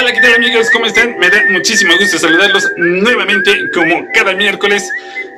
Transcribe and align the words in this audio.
Hola, 0.00 0.12
¿qué 0.12 0.20
tal 0.20 0.34
amigos? 0.34 0.70
¿Cómo 0.70 0.86
están? 0.86 1.18
Me 1.18 1.28
da 1.28 1.42
muchísimo 1.50 1.92
gusto 1.98 2.20
saludarlos 2.20 2.70
nuevamente 2.76 3.68
como 3.74 4.06
cada 4.14 4.32
miércoles. 4.32 4.88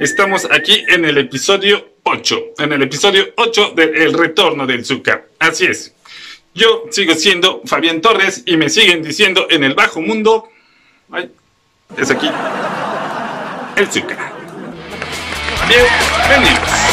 Estamos 0.01 0.47
aquí 0.51 0.85
en 0.87 1.07
el 1.07 1.17
episodio 1.17 1.95
8, 2.03 2.41
en 2.59 2.75
el 2.75 2.83
episodio 2.83 3.33
8 3.37 3.73
del 3.75 3.97
El 3.97 4.13
Retorno 4.13 4.67
del 4.67 4.85
Zucca. 4.85 5.25
Así 5.39 5.65
es. 5.65 5.95
Yo 6.55 6.85
sigo 6.91 7.15
siendo 7.15 7.63
Fabián 7.65 8.03
Torres 8.03 8.43
y 8.45 8.59
me 8.59 8.69
siguen 8.69 9.03
diciendo 9.03 9.47
en 9.49 9.65
el 9.65 9.73
bajo 9.73 10.03
mundo... 10.03 10.51
Ay, 11.11 11.31
es 11.97 12.11
aquí. 12.11 12.31
El 13.77 13.91
Zucca. 13.91 14.31
Bienvenidos. 15.69 16.90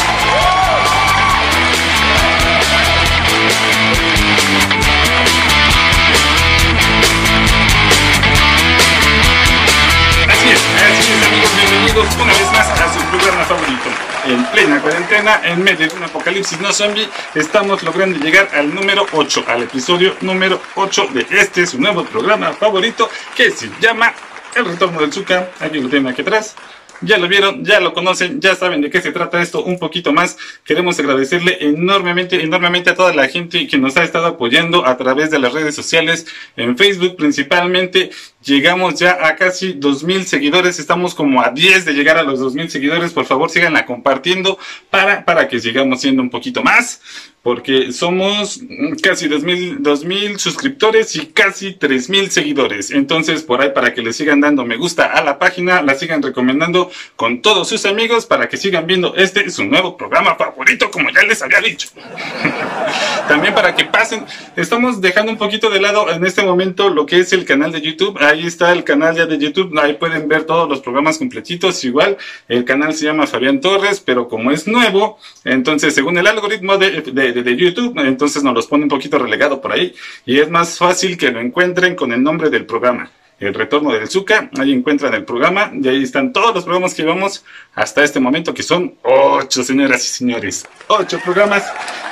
Una 11.98 12.32
vez 12.32 12.52
más 12.52 12.68
a 12.68 12.92
su 12.94 13.00
programa 13.06 13.44
favorito. 13.44 13.88
En 14.24 14.44
plena 14.52 14.80
cuarentena, 14.80 15.40
en 15.42 15.64
medio 15.64 15.88
de 15.88 15.96
un 15.96 16.04
apocalipsis 16.04 16.60
no 16.60 16.72
zombie, 16.72 17.08
estamos 17.34 17.82
logrando 17.82 18.20
llegar 18.20 18.48
al 18.54 18.72
número 18.72 19.04
8, 19.10 19.44
al 19.48 19.64
episodio 19.64 20.14
número 20.20 20.60
8 20.76 21.08
de 21.12 21.26
este 21.30 21.66
su 21.66 21.80
nuevo 21.80 22.04
programa 22.04 22.52
favorito 22.52 23.10
que 23.34 23.50
se 23.50 23.68
llama 23.80 24.12
El 24.54 24.66
Retorno 24.66 25.00
del 25.00 25.12
Zucca. 25.12 25.50
Aquí 25.58 25.80
lo 25.80 25.88
tienen 25.88 26.12
aquí 26.12 26.22
atrás. 26.22 26.54
Ya 27.00 27.16
lo 27.18 27.28
vieron, 27.28 27.64
ya 27.64 27.78
lo 27.78 27.94
conocen, 27.94 28.40
ya 28.40 28.56
saben 28.56 28.80
de 28.80 28.90
qué 28.90 29.00
se 29.00 29.12
trata 29.12 29.40
esto 29.40 29.62
un 29.62 29.78
poquito 29.78 30.12
más. 30.12 30.36
Queremos 30.64 30.98
agradecerle 30.98 31.58
enormemente, 31.60 32.42
enormemente 32.42 32.90
a 32.90 32.96
toda 32.96 33.14
la 33.14 33.28
gente 33.28 33.66
que 33.68 33.78
nos 33.78 33.96
ha 33.96 34.02
estado 34.02 34.26
apoyando 34.26 34.84
a 34.84 34.96
través 34.96 35.30
de 35.30 35.38
las 35.38 35.52
redes 35.52 35.74
sociales, 35.74 36.26
en 36.56 36.76
Facebook 36.76 37.16
principalmente. 37.16 38.10
Llegamos 38.42 38.98
ya 38.98 39.26
a 39.26 39.36
casi 39.36 39.74
2.000 39.74 40.24
seguidores, 40.24 40.78
estamos 40.78 41.14
como 41.14 41.42
a 41.42 41.50
10 41.50 41.84
de 41.84 41.92
llegar 41.92 42.18
a 42.18 42.22
los 42.22 42.40
2.000 42.40 42.68
seguidores. 42.68 43.12
Por 43.12 43.26
favor, 43.26 43.50
síganla 43.50 43.86
compartiendo 43.86 44.58
para, 44.90 45.24
para 45.24 45.48
que 45.48 45.60
sigamos 45.60 46.00
siendo 46.00 46.22
un 46.22 46.30
poquito 46.30 46.62
más 46.62 47.00
porque 47.42 47.92
somos 47.92 48.60
casi 49.02 49.26
2.000 49.26 49.78
2000 49.78 50.38
suscriptores 50.38 51.16
y 51.16 51.26
casi 51.28 51.74
3.000 51.74 52.28
seguidores. 52.28 52.90
Entonces, 52.90 53.42
por 53.42 53.62
ahí, 53.62 53.70
para 53.70 53.94
que 53.94 54.02
le 54.02 54.12
sigan 54.12 54.40
dando 54.40 54.66
me 54.66 54.76
gusta 54.76 55.06
a 55.06 55.22
la 55.22 55.38
página, 55.38 55.80
la 55.80 55.94
sigan 55.94 56.22
recomendando 56.22 56.87
con 57.16 57.40
todos 57.42 57.68
sus 57.68 57.86
amigos 57.86 58.26
para 58.26 58.48
que 58.48 58.56
sigan 58.56 58.86
viendo 58.86 59.14
este 59.16 59.50
su 59.50 59.64
nuevo 59.64 59.96
programa 59.96 60.34
favorito, 60.34 60.90
como 60.90 61.10
ya 61.10 61.22
les 61.22 61.42
había 61.42 61.60
dicho. 61.60 61.88
También 63.28 63.54
para 63.54 63.74
que 63.74 63.84
pasen, 63.84 64.24
estamos 64.56 65.00
dejando 65.00 65.32
un 65.32 65.38
poquito 65.38 65.70
de 65.70 65.80
lado 65.80 66.10
en 66.10 66.24
este 66.24 66.42
momento 66.42 66.88
lo 66.88 67.06
que 67.06 67.20
es 67.20 67.32
el 67.32 67.44
canal 67.44 67.72
de 67.72 67.80
YouTube. 67.80 68.18
Ahí 68.20 68.46
está 68.46 68.72
el 68.72 68.84
canal 68.84 69.16
ya 69.16 69.26
de 69.26 69.38
YouTube, 69.38 69.78
ahí 69.78 69.94
pueden 69.94 70.28
ver 70.28 70.44
todos 70.44 70.68
los 70.68 70.80
programas 70.80 71.18
completitos. 71.18 71.84
Igual, 71.84 72.16
el 72.48 72.64
canal 72.64 72.94
se 72.94 73.04
llama 73.04 73.26
Fabián 73.26 73.60
Torres, 73.60 74.00
pero 74.00 74.28
como 74.28 74.50
es 74.50 74.66
nuevo, 74.66 75.18
entonces 75.44 75.94
según 75.94 76.18
el 76.18 76.26
algoritmo 76.26 76.78
de, 76.78 77.02
de 77.02 77.28
de, 77.42 77.56
YouTube, 77.56 77.98
entonces 77.98 78.42
nos 78.42 78.54
los 78.54 78.66
pone 78.66 78.84
un 78.84 78.88
poquito 78.88 79.18
relegado 79.18 79.60
por 79.60 79.72
ahí 79.72 79.94
y 80.24 80.38
es 80.38 80.50
más 80.50 80.78
fácil 80.78 81.16
que 81.16 81.30
lo 81.30 81.40
encuentren 81.40 81.94
con 81.94 82.12
el 82.12 82.22
nombre 82.22 82.50
del 82.50 82.66
programa. 82.66 83.10
El 83.40 83.54
retorno 83.54 83.92
del 83.92 84.08
Zucca, 84.08 84.50
ahí 84.58 84.72
encuentran 84.72 85.14
el 85.14 85.24
programa 85.24 85.70
y 85.72 85.86
ahí 85.86 86.02
están 86.02 86.32
todos 86.32 86.54
los 86.54 86.64
programas 86.64 86.94
que 86.94 87.02
llevamos 87.02 87.44
hasta 87.74 88.02
este 88.02 88.18
momento, 88.18 88.52
que 88.52 88.64
son 88.64 88.94
ocho, 89.02 89.62
señoras 89.62 90.04
y 90.04 90.08
señores, 90.08 90.66
ocho 90.88 91.20
programas 91.20 91.64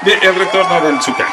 de 0.02 0.12
El 0.14 0.34
retorno 0.36 0.80
del 0.82 1.02
Zucca. 1.02 1.26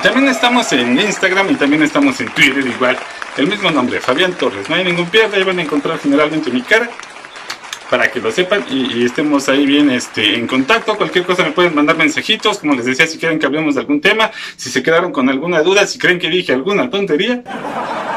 también 0.00 0.28
estamos 0.28 0.72
en 0.72 0.98
Instagram 0.98 1.50
y 1.50 1.54
también 1.56 1.82
estamos 1.82 2.20
en 2.20 2.28
Twitter, 2.34 2.64
igual, 2.64 2.96
el 3.36 3.48
mismo 3.48 3.70
nombre, 3.72 4.00
Fabián 4.00 4.32
Torres. 4.34 4.68
No 4.70 4.76
hay 4.76 4.84
ningún 4.84 5.06
pierde, 5.06 5.38
ahí 5.38 5.42
van 5.42 5.58
a 5.58 5.62
encontrar 5.62 5.98
generalmente 5.98 6.50
mi 6.52 6.62
cara 6.62 6.88
para 7.90 8.10
que 8.10 8.20
lo 8.20 8.30
sepan 8.30 8.64
y, 8.70 9.04
estemos 9.04 9.48
ahí 9.48 9.66
bien 9.66 9.90
este, 9.90 10.36
en 10.36 10.46
contacto. 10.46 10.96
Cualquier 10.96 11.24
cosa 11.24 11.44
me 11.44 11.52
pueden 11.52 11.74
mandar 11.74 11.96
mensajitos, 11.96 12.58
como 12.58 12.74
les 12.74 12.86
decía, 12.86 13.06
si 13.06 13.18
quieren 13.18 13.38
que 13.38 13.46
hablemos 13.46 13.74
de 13.74 13.80
algún 13.80 14.00
tema, 14.00 14.30
si 14.56 14.70
se 14.70 14.82
quedaron 14.82 15.12
con 15.12 15.28
alguna 15.28 15.62
duda, 15.62 15.86
si 15.86 15.98
creen 15.98 16.18
que 16.18 16.28
dije 16.28 16.52
alguna 16.52 16.88
tontería, 16.90 17.42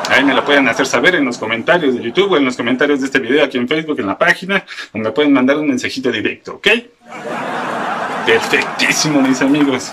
ahí 0.09 0.23
me 0.23 0.33
la 0.33 0.43
pueden 0.45 0.67
hacer 0.67 0.85
saber 0.85 1.15
en 1.15 1.25
los 1.25 1.37
comentarios 1.37 1.95
de 1.95 2.03
YouTube 2.03 2.31
o 2.31 2.37
en 2.37 2.45
los 2.45 2.55
comentarios 2.55 3.01
de 3.01 3.07
este 3.07 3.19
video 3.19 3.43
aquí 3.43 3.57
en 3.57 3.67
Facebook, 3.67 3.99
en 3.99 4.07
la 4.07 4.17
página, 4.17 4.65
o 4.93 4.97
me 4.97 5.11
pueden 5.11 5.33
mandar 5.33 5.57
un 5.57 5.67
mensajito 5.67 6.11
directo, 6.11 6.55
¿ok? 6.55 6.67
Perfectísimo, 8.25 9.21
mis 9.21 9.41
amigos 9.41 9.91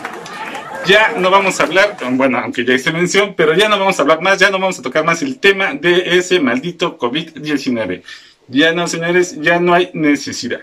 ya 0.87 1.15
no 1.16 1.31
vamos 1.31 1.59
a 1.60 1.65
hablar, 1.65 1.97
bueno, 2.12 2.38
aunque 2.38 2.65
ya 2.65 2.75
hice 2.75 2.93
mención, 2.93 3.34
pero 3.37 3.54
ya 3.54 3.69
no 3.69 3.78
vamos 3.78 3.99
a 3.99 4.03
hablar 4.03 4.20
más, 4.20 4.38
ya 4.38 4.50
no 4.50 4.59
vamos 4.59 4.78
a 4.78 4.82
tocar 4.82 5.04
más 5.04 5.22
el 5.22 5.38
tema 5.38 5.75
de 5.75 6.19
ese 6.19 6.41
maldito 6.41 6.99
COVID-19. 6.99 8.03
Ya 8.49 8.72
no, 8.72 8.87
señores, 8.87 9.41
ya 9.41 9.59
no 9.59 9.75
hay 9.75 9.91
necesidad. 9.94 10.60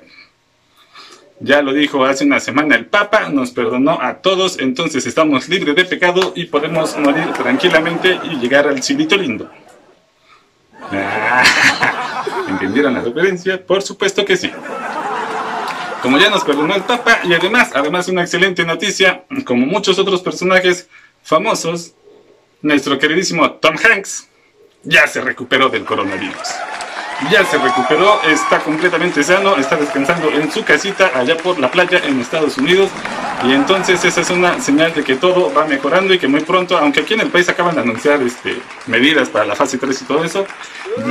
Ya 1.40 1.64
lo 1.64 1.74
dijo 1.74 2.06
hace 2.06 2.24
una 2.24 2.40
semana 2.40 2.76
el 2.76 2.86
Papa, 2.86 3.30
nos 3.30 3.50
perdonó 3.50 4.00
a 4.00 4.22
todos, 4.22 4.60
entonces 4.60 5.08
estamos 5.08 5.50
libres 5.50 5.76
de 5.76 5.86
pecado 5.86 6.34
y 6.36 6.46
podemos 6.46 6.96
morir 6.98 7.34
tranquilamente 7.34 8.20
y 8.24 8.36
llegar 8.36 8.68
al 8.68 8.84
cielito 8.84 9.18
lindo. 9.18 9.50
¿Entendieron 12.48 12.94
la 12.94 13.02
referencia? 13.02 13.66
Por 13.66 13.82
supuesto 13.82 14.24
que 14.24 14.38
sí. 14.38 14.52
Como 16.04 16.20
ya 16.20 16.30
nos 16.30 16.44
perdonó 16.44 16.76
el 16.76 16.84
Papa 16.84 17.22
y 17.24 17.34
además, 17.34 17.72
además 17.74 18.08
una 18.08 18.22
excelente 18.22 18.64
noticia, 18.64 19.24
como 19.44 19.66
muchos 19.66 19.98
otros 19.98 20.22
personajes 20.22 20.88
famosos, 21.24 21.96
nuestro 22.62 23.00
queridísimo 23.00 23.54
Tom 23.54 23.76
Hanks 23.84 24.28
ya 24.84 25.08
se 25.08 25.22
recuperó 25.22 25.70
del 25.70 25.86
coronavirus 25.86 26.50
ya 27.30 27.46
se 27.46 27.58
recuperó, 27.58 28.22
está 28.24 28.60
completamente 28.60 29.24
sano, 29.24 29.56
está 29.58 29.76
descansando 29.76 30.32
en 30.32 30.52
su 30.52 30.64
casita 30.64 31.12
allá 31.14 31.38
por 31.38 31.60
la 31.60 31.70
playa 31.70 32.02
en 32.04 32.20
Estados 32.20 32.58
Unidos. 32.58 32.90
Y 33.46 33.54
entonces 33.54 34.04
esa 34.04 34.22
es 34.22 34.30
una 34.30 34.60
señal 34.60 34.94
de 34.94 35.04
que 35.04 35.16
todo 35.16 35.54
va 35.54 35.66
mejorando 35.66 36.14
y 36.14 36.20
que 36.20 36.28
muy 36.28 36.42
pronto, 36.42 36.78
aunque 36.78 37.02
aquí 37.02 37.14
en 37.14 37.22
el 37.22 37.30
país 37.30 37.48
acaban 37.50 37.76
de 37.76 37.82
anunciar 37.82 38.22
este, 38.22 38.58
medidas 38.88 39.30
para 39.30 39.46
la 39.46 39.56
fase 39.56 39.78
3 39.78 40.02
y 40.02 40.06
todo 40.06 40.24
eso, 40.24 40.46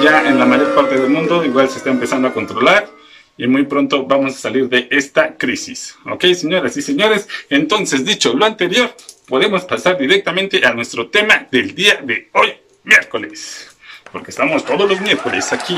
ya 0.03 0.29
en 0.29 0.39
la 0.39 0.47
mayor 0.47 0.75
parte 0.75 0.99
del 0.99 1.11
mundo 1.11 1.45
igual 1.45 1.69
se 1.69 1.79
está 1.79 1.91
empezando 1.91 2.29
a 2.29 2.33
controlar 2.33 2.89
y 3.37 3.47
muy 3.47 3.65
pronto 3.65 4.05
vamos 4.07 4.35
a 4.35 4.39
salir 4.39 4.69
de 4.69 4.89
esta 4.91 5.37
crisis. 5.37 5.97
¿Ok, 6.07 6.25
señoras 6.35 6.77
y 6.77 6.83
señores? 6.83 7.29
Entonces, 7.49 8.05
dicho 8.05 8.35
lo 8.35 8.45
anterior, 8.45 8.95
podemos 9.27 9.65
pasar 9.65 9.97
directamente 9.97 10.67
a 10.67 10.75
nuestro 10.75 11.09
tema 11.09 11.47
del 11.51 11.75
día 11.75 12.01
de 12.03 12.29
hoy, 12.33 12.53
miércoles 12.85 13.70
porque 14.13 14.31
estamos 14.31 14.65
todos 14.65 14.89
los 14.89 15.01
miércoles 15.01 15.53
aquí 15.53 15.77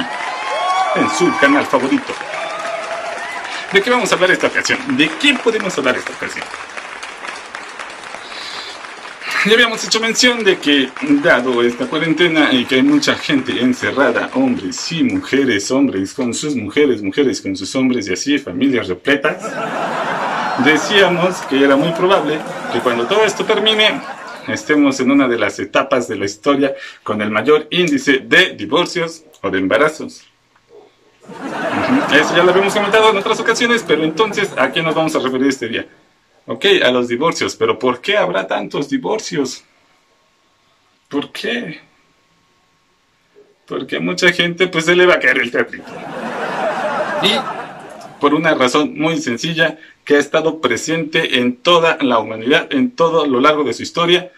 en 0.97 1.11
su 1.11 1.37
canal 1.39 1.67
favorito. 1.67 2.13
¿De 3.73 3.81
qué 3.81 3.91
vamos 3.91 4.13
a 4.13 4.15
hablar 4.15 4.31
esta 4.31 4.49
ocasión? 4.49 4.79
¿De 4.97 5.09
quién 5.21 5.39
podemos 5.39 5.77
hablar 5.79 5.97
esta 5.97 6.13
ocasión? 6.13 6.45
Ya 9.45 9.55
habíamos 9.55 9.85
hecho 9.85 9.99
mención 9.99 10.45
de 10.45 10.59
que, 10.59 10.91
dado 11.21 11.65
esta 11.65 11.87
cuarentena 11.87 12.53
y 12.53 12.65
que 12.65 12.77
hay 12.77 12.83
mucha 12.83 13.17
gente 13.17 13.61
encerrada, 13.61 14.31
hombres 14.35 14.93
y 14.93 15.03
mujeres, 15.03 15.69
hombres 15.73 16.15
con 16.15 16.33
sus 16.33 16.55
mujeres, 16.55 17.03
mujeres 17.03 17.41
con 17.41 17.57
sus 17.57 17.75
hombres 17.75 18.07
y 18.07 18.13
así, 18.13 18.39
familias 18.39 18.87
repletas, 18.87 19.43
decíamos 20.65 21.39
que 21.49 21.65
era 21.65 21.75
muy 21.75 21.91
probable 21.91 22.39
que 22.73 22.79
cuando 22.79 23.05
todo 23.07 23.25
esto 23.25 23.45
termine, 23.45 24.01
estemos 24.49 25.01
en 25.01 25.11
una 25.11 25.29
de 25.29 25.39
las 25.39 25.59
etapas 25.59 26.09
de 26.09 26.17
la 26.17 26.25
historia 26.25 26.75
con 27.03 27.21
el 27.23 27.31
mayor 27.31 27.69
índice 27.71 28.19
de 28.19 28.55
divorcios 28.55 29.25
o 29.41 29.51
de 29.51 29.59
embarazos. 29.59 30.25
Eso 32.13 32.37
ya 32.37 32.43
lo 32.43 32.51
habíamos 32.51 32.75
comentado 32.75 33.11
en 33.11 33.17
otras 33.17 33.39
ocasiones, 33.41 33.85
pero 33.87 34.03
entonces, 34.03 34.51
¿a 34.57 34.73
qué 34.73 34.83
nos 34.83 34.95
vamos 34.95 35.15
a 35.15 35.21
referir 35.21 35.47
este 35.49 35.69
día? 35.69 35.87
Ok, 36.47 36.67
a 36.85 36.91
los 36.91 37.09
divorcios, 37.09 37.55
pero 37.55 37.79
¿por 37.79 38.01
qué 38.01 38.17
habrá 38.17 38.47
tantos 38.47 38.89
divorcios? 38.89 39.65
¿Por 41.09 41.31
qué? 41.31 41.81
Porque 43.67 44.01
mucha 44.01 44.33
gente 44.33 44.67
pues 44.67 44.87
se 44.87 44.97
le 44.97 45.07
va 45.07 45.15
a 45.15 45.21
caer 45.21 45.39
el 45.39 45.51
teatrito. 45.51 45.91
Y 47.23 48.21
por 48.21 48.35
una 48.35 48.55
razón 48.55 48.99
muy 48.99 49.19
sencilla 49.21 49.79
que 50.05 50.17
ha 50.17 50.19
estado 50.19 50.61
presente 50.61 51.39
en 51.39 51.57
toda 51.57 51.99
la 52.01 52.19
humanidad, 52.19 52.73
en 52.73 52.91
todo 52.91 53.27
lo 53.27 53.41
largo 53.41 53.65
de 53.65 53.73
su 53.73 53.83
historia, 53.83 54.33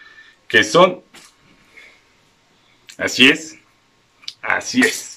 que 0.47 0.63
son, 0.63 1.01
así 2.97 3.29
es, 3.29 3.57
así 4.41 4.81
es, 4.81 5.15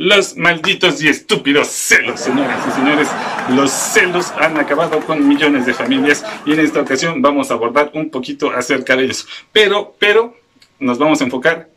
los 0.00 0.34
malditos 0.34 1.02
y 1.02 1.08
estúpidos 1.08 1.68
celos, 1.68 2.20
señoras 2.20 2.66
y 2.66 2.70
señores. 2.70 3.06
Los 3.50 3.70
celos 3.70 4.32
han 4.40 4.56
acabado 4.56 4.98
con 5.00 5.28
millones 5.28 5.66
de 5.66 5.74
familias 5.74 6.24
y 6.46 6.54
en 6.54 6.60
esta 6.60 6.80
ocasión 6.80 7.20
vamos 7.20 7.50
a 7.50 7.54
abordar 7.54 7.90
un 7.92 8.08
poquito 8.08 8.50
acerca 8.50 8.96
de 8.96 9.04
ellos. 9.04 9.28
Pero, 9.52 9.94
pero, 9.98 10.34
nos 10.78 10.96
vamos 10.96 11.20
a 11.20 11.24
enfocar 11.24 11.68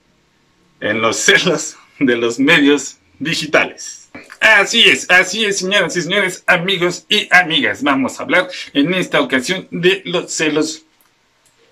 en 0.80 1.02
los 1.02 1.18
celos 1.18 1.76
de 2.00 2.16
los 2.16 2.40
medios 2.40 2.98
digitales. 3.20 4.03
Así 4.44 4.84
es, 4.84 5.10
así 5.10 5.46
es, 5.46 5.60
señoras 5.60 5.96
y 5.96 6.02
señores, 6.02 6.44
amigos 6.48 7.06
y 7.08 7.30
amigas. 7.32 7.82
Vamos 7.82 8.20
a 8.20 8.24
hablar 8.24 8.50
en 8.74 8.94
esta 8.94 9.22
ocasión 9.22 9.70
de 9.72 10.02
los 10.04 10.34
celos 10.34 10.84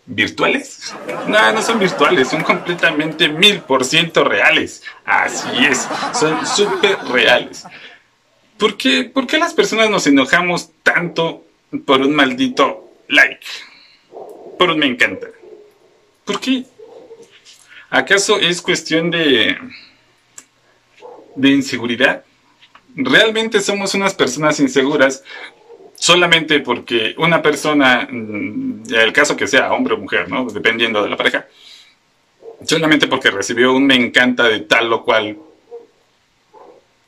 ¿Virtuales? 0.05 0.93
No, 1.27 1.51
no 1.53 1.61
son 1.61 1.79
virtuales, 1.79 2.29
son 2.29 2.43
completamente 2.43 3.29
mil 3.29 3.59
por 3.59 3.85
ciento 3.85 4.23
reales. 4.23 4.83
Así 5.05 5.49
es, 5.65 5.87
son 6.13 6.45
súper 6.45 6.97
reales. 7.11 7.65
¿Por 8.57 8.77
qué, 8.77 9.03
¿Por 9.03 9.27
qué 9.27 9.37
las 9.37 9.53
personas 9.53 9.89
nos 9.89 10.07
enojamos 10.07 10.71
tanto 10.81 11.45
por 11.85 12.01
un 12.01 12.15
maldito 12.15 12.89
like? 13.09 13.45
Por 14.57 14.71
un 14.71 14.79
me 14.79 14.87
encanta. 14.87 15.27
¿Por 16.25 16.39
qué? 16.39 16.63
¿Acaso 17.89 18.39
es 18.39 18.61
cuestión 18.61 19.11
de, 19.11 19.57
de 21.35 21.49
inseguridad? 21.49 22.23
¿Realmente 22.95 23.61
somos 23.61 23.93
unas 23.93 24.13
personas 24.13 24.59
inseguras 24.59 25.23
solamente 25.95 26.59
porque 26.59 27.13
una 27.17 27.41
persona, 27.41 28.07
mm, 28.09 28.93
el 28.93 29.13
caso 29.13 29.37
que 29.37 29.47
sea 29.47 29.71
hombre 29.71 29.93
o 29.93 29.97
mujer, 29.97 30.29
¿no? 30.29 30.45
dependiendo 30.45 31.03
de 31.03 31.09
la 31.09 31.17
pareja, 31.17 31.47
solamente 32.65 33.07
porque 33.07 33.31
recibió 33.31 33.73
un 33.73 33.85
me 33.85 33.95
encanta 33.95 34.43
de 34.47 34.61
tal 34.61 34.91
o 34.91 35.03
cual 35.03 35.37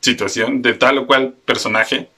situación, 0.00 0.62
de 0.62 0.74
tal 0.74 0.98
o 0.98 1.06
cual 1.06 1.34
personaje, 1.44 2.08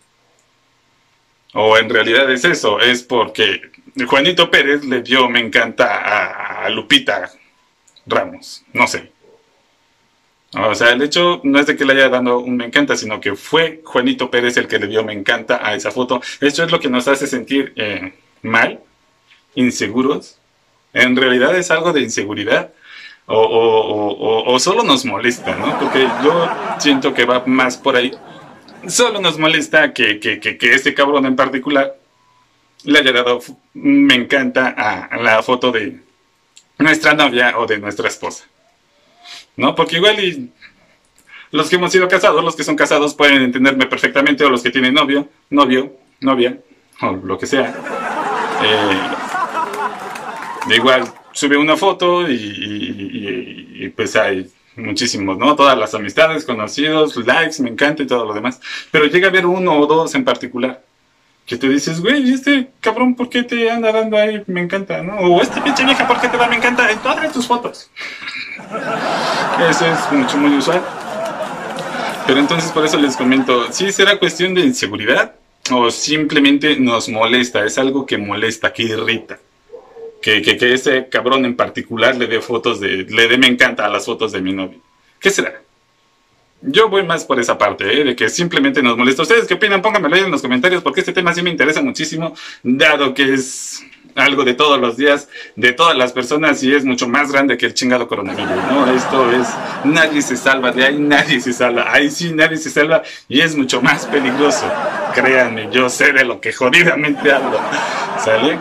o 1.54 1.78
en 1.78 1.88
realidad 1.88 2.30
es 2.30 2.44
eso, 2.44 2.80
es 2.80 3.02
porque 3.02 3.62
Juanito 4.06 4.50
Pérez 4.50 4.84
le 4.84 5.00
dio 5.00 5.28
me 5.28 5.40
encanta 5.40 6.64
a 6.64 6.68
Lupita 6.68 7.30
Ramos, 8.06 8.64
no 8.72 8.86
sé. 8.86 9.15
O 10.58 10.74
sea, 10.74 10.92
el 10.92 11.02
hecho 11.02 11.40
no 11.44 11.58
es 11.58 11.66
de 11.66 11.76
que 11.76 11.84
le 11.84 11.92
haya 11.92 12.08
dado 12.08 12.38
un 12.38 12.56
me 12.56 12.64
encanta, 12.64 12.96
sino 12.96 13.20
que 13.20 13.34
fue 13.34 13.82
Juanito 13.84 14.30
Pérez 14.30 14.56
el 14.56 14.66
que 14.66 14.78
le 14.78 14.86
dio 14.86 15.04
me 15.04 15.12
encanta 15.12 15.60
a 15.62 15.74
esa 15.74 15.90
foto. 15.90 16.20
Esto 16.40 16.64
es 16.64 16.72
lo 16.72 16.80
que 16.80 16.88
nos 16.88 17.06
hace 17.08 17.26
sentir 17.26 17.72
eh, 17.76 18.14
mal, 18.42 18.80
inseguros. 19.54 20.38
En 20.94 21.14
realidad 21.14 21.54
es 21.56 21.70
algo 21.70 21.92
de 21.92 22.00
inseguridad. 22.00 22.72
O, 23.26 24.56
solo 24.60 24.84
nos 24.84 25.04
molesta, 25.04 25.56
¿no? 25.56 25.78
Porque 25.80 26.08
yo 26.22 26.48
siento 26.78 27.12
que 27.12 27.24
va 27.24 27.42
más 27.44 27.76
por 27.76 27.96
ahí. 27.96 28.12
Solo 28.88 29.20
nos 29.20 29.38
molesta 29.38 29.92
que, 29.92 30.20
que, 30.20 30.38
que, 30.38 30.56
que 30.56 30.74
este 30.74 30.94
cabrón 30.94 31.26
en 31.26 31.36
particular 31.36 31.96
le 32.84 32.98
haya 33.00 33.12
dado 33.12 33.40
me 33.74 34.14
encanta 34.14 34.68
a 34.68 35.16
la 35.16 35.42
foto 35.42 35.72
de 35.72 35.98
nuestra 36.78 37.14
novia 37.14 37.58
o 37.58 37.66
de 37.66 37.78
nuestra 37.78 38.08
esposa. 38.08 38.46
¿No? 39.56 39.74
Porque 39.74 39.96
igual 39.96 40.22
y 40.22 40.50
los 41.50 41.68
que 41.68 41.76
hemos 41.76 41.92
sido 41.92 42.08
casados, 42.08 42.44
los 42.44 42.56
que 42.56 42.64
son 42.64 42.76
casados 42.76 43.14
pueden 43.14 43.42
entenderme 43.42 43.86
perfectamente, 43.86 44.44
o 44.44 44.50
los 44.50 44.62
que 44.62 44.70
tienen 44.70 44.94
novio, 44.94 45.28
novio, 45.50 45.96
novia, 46.20 46.58
o 47.00 47.12
lo 47.12 47.38
que 47.38 47.46
sea. 47.46 47.74
Eh, 48.62 49.00
igual 50.74 51.04
sube 51.32 51.56
una 51.56 51.76
foto 51.76 52.28
y, 52.28 53.92
pues 53.94 54.16
hay 54.16 54.50
muchísimos, 54.76 55.38
¿no? 55.38 55.54
Todas 55.56 55.78
las 55.78 55.94
amistades, 55.94 56.44
conocidos, 56.44 57.16
likes, 57.16 57.62
me 57.62 57.70
encanta 57.70 58.02
y 58.02 58.06
todo 58.06 58.24
lo 58.24 58.34
demás. 58.34 58.60
Pero 58.90 59.06
llega 59.06 59.28
a 59.28 59.30
haber 59.30 59.46
uno 59.46 59.78
o 59.78 59.86
dos 59.86 60.14
en 60.14 60.24
particular 60.24 60.82
que 61.46 61.56
te 61.56 61.68
dices, 61.68 62.00
güey, 62.00 62.32
este 62.32 62.68
cabrón, 62.80 63.14
¿por 63.14 63.30
qué 63.30 63.44
te 63.44 63.70
anda 63.70 63.92
dando 63.92 64.18
ahí? 64.18 64.42
Me 64.46 64.60
encanta, 64.60 65.00
¿no? 65.02 65.16
O 65.18 65.40
esta 65.40 65.62
pinche 65.62 65.84
vieja, 65.84 66.06
¿por 66.06 66.20
qué 66.20 66.28
te 66.28 66.36
da 66.36 66.48
me 66.48 66.56
encanta 66.56 66.90
en 66.90 66.98
todas 66.98 67.32
tus 67.32 67.46
fotos? 67.46 67.88
Eso 69.70 69.86
es 69.86 70.12
mucho, 70.12 70.36
muy 70.38 70.56
usual. 70.56 70.82
Pero 72.26 72.40
entonces 72.40 72.72
por 72.72 72.84
eso 72.84 72.98
les 72.98 73.16
comento, 73.16 73.72
¿sí 73.72 73.92
será 73.92 74.18
cuestión 74.18 74.52
de 74.52 74.62
inseguridad? 74.62 75.36
¿O 75.70 75.92
simplemente 75.92 76.74
nos 76.76 77.08
molesta? 77.08 77.64
Es 77.64 77.78
algo 77.78 78.04
que 78.04 78.18
molesta, 78.18 78.72
que 78.72 78.82
irrita. 78.82 79.38
Que, 80.20 80.42
que, 80.42 80.56
que 80.56 80.74
ese 80.74 81.08
cabrón 81.08 81.44
en 81.44 81.54
particular 81.54 82.16
le 82.16 82.26
dé 82.26 82.40
fotos 82.40 82.80
de, 82.80 83.06
le 83.08 83.28
dé 83.28 83.38
me 83.38 83.46
encanta 83.46 83.84
a 83.84 83.88
las 83.88 84.06
fotos 84.06 84.32
de 84.32 84.40
mi 84.40 84.52
novio. 84.52 84.80
¿Qué 85.20 85.30
será? 85.30 85.60
Yo 86.68 86.88
voy 86.88 87.04
más 87.04 87.24
por 87.24 87.38
esa 87.38 87.56
parte, 87.56 88.00
¿eh? 88.00 88.04
de 88.04 88.16
que 88.16 88.28
simplemente 88.28 88.82
nos 88.82 88.96
molesta. 88.96 89.22
¿Ustedes 89.22 89.46
qué 89.46 89.54
opinan? 89.54 89.80
Pónganmelo 89.80 90.16
ahí 90.16 90.22
en 90.22 90.32
los 90.32 90.42
comentarios 90.42 90.82
porque 90.82 91.00
este 91.00 91.12
tema 91.12 91.32
sí 91.32 91.40
me 91.40 91.50
interesa 91.50 91.80
muchísimo, 91.80 92.34
dado 92.64 93.14
que 93.14 93.34
es 93.34 93.84
algo 94.16 94.44
de 94.44 94.54
todos 94.54 94.80
los 94.80 94.96
días, 94.96 95.28
de 95.54 95.72
todas 95.72 95.96
las 95.96 96.12
personas 96.12 96.62
y 96.64 96.74
es 96.74 96.84
mucho 96.84 97.06
más 97.06 97.30
grande 97.30 97.56
que 97.56 97.66
el 97.66 97.74
chingado 97.74 98.08
coronavirus, 98.08 98.56
¿no? 98.70 98.92
Esto 98.92 99.30
es, 99.30 99.46
nadie 99.84 100.22
se 100.22 100.36
salva, 100.36 100.72
de 100.72 100.86
ahí 100.86 100.98
nadie 100.98 101.40
se 101.40 101.52
salva, 101.52 101.92
ahí 101.92 102.10
sí 102.10 102.32
nadie 102.32 102.56
se 102.56 102.70
salva 102.70 103.02
y 103.28 103.40
es 103.42 103.54
mucho 103.54 103.80
más 103.80 104.06
peligroso. 104.06 104.68
Créanme, 105.14 105.68
yo 105.70 105.88
sé 105.88 106.12
de 106.12 106.24
lo 106.24 106.40
que 106.40 106.52
jodidamente 106.52 107.30
hablo, 107.30 107.60
¿sale? 108.24 108.58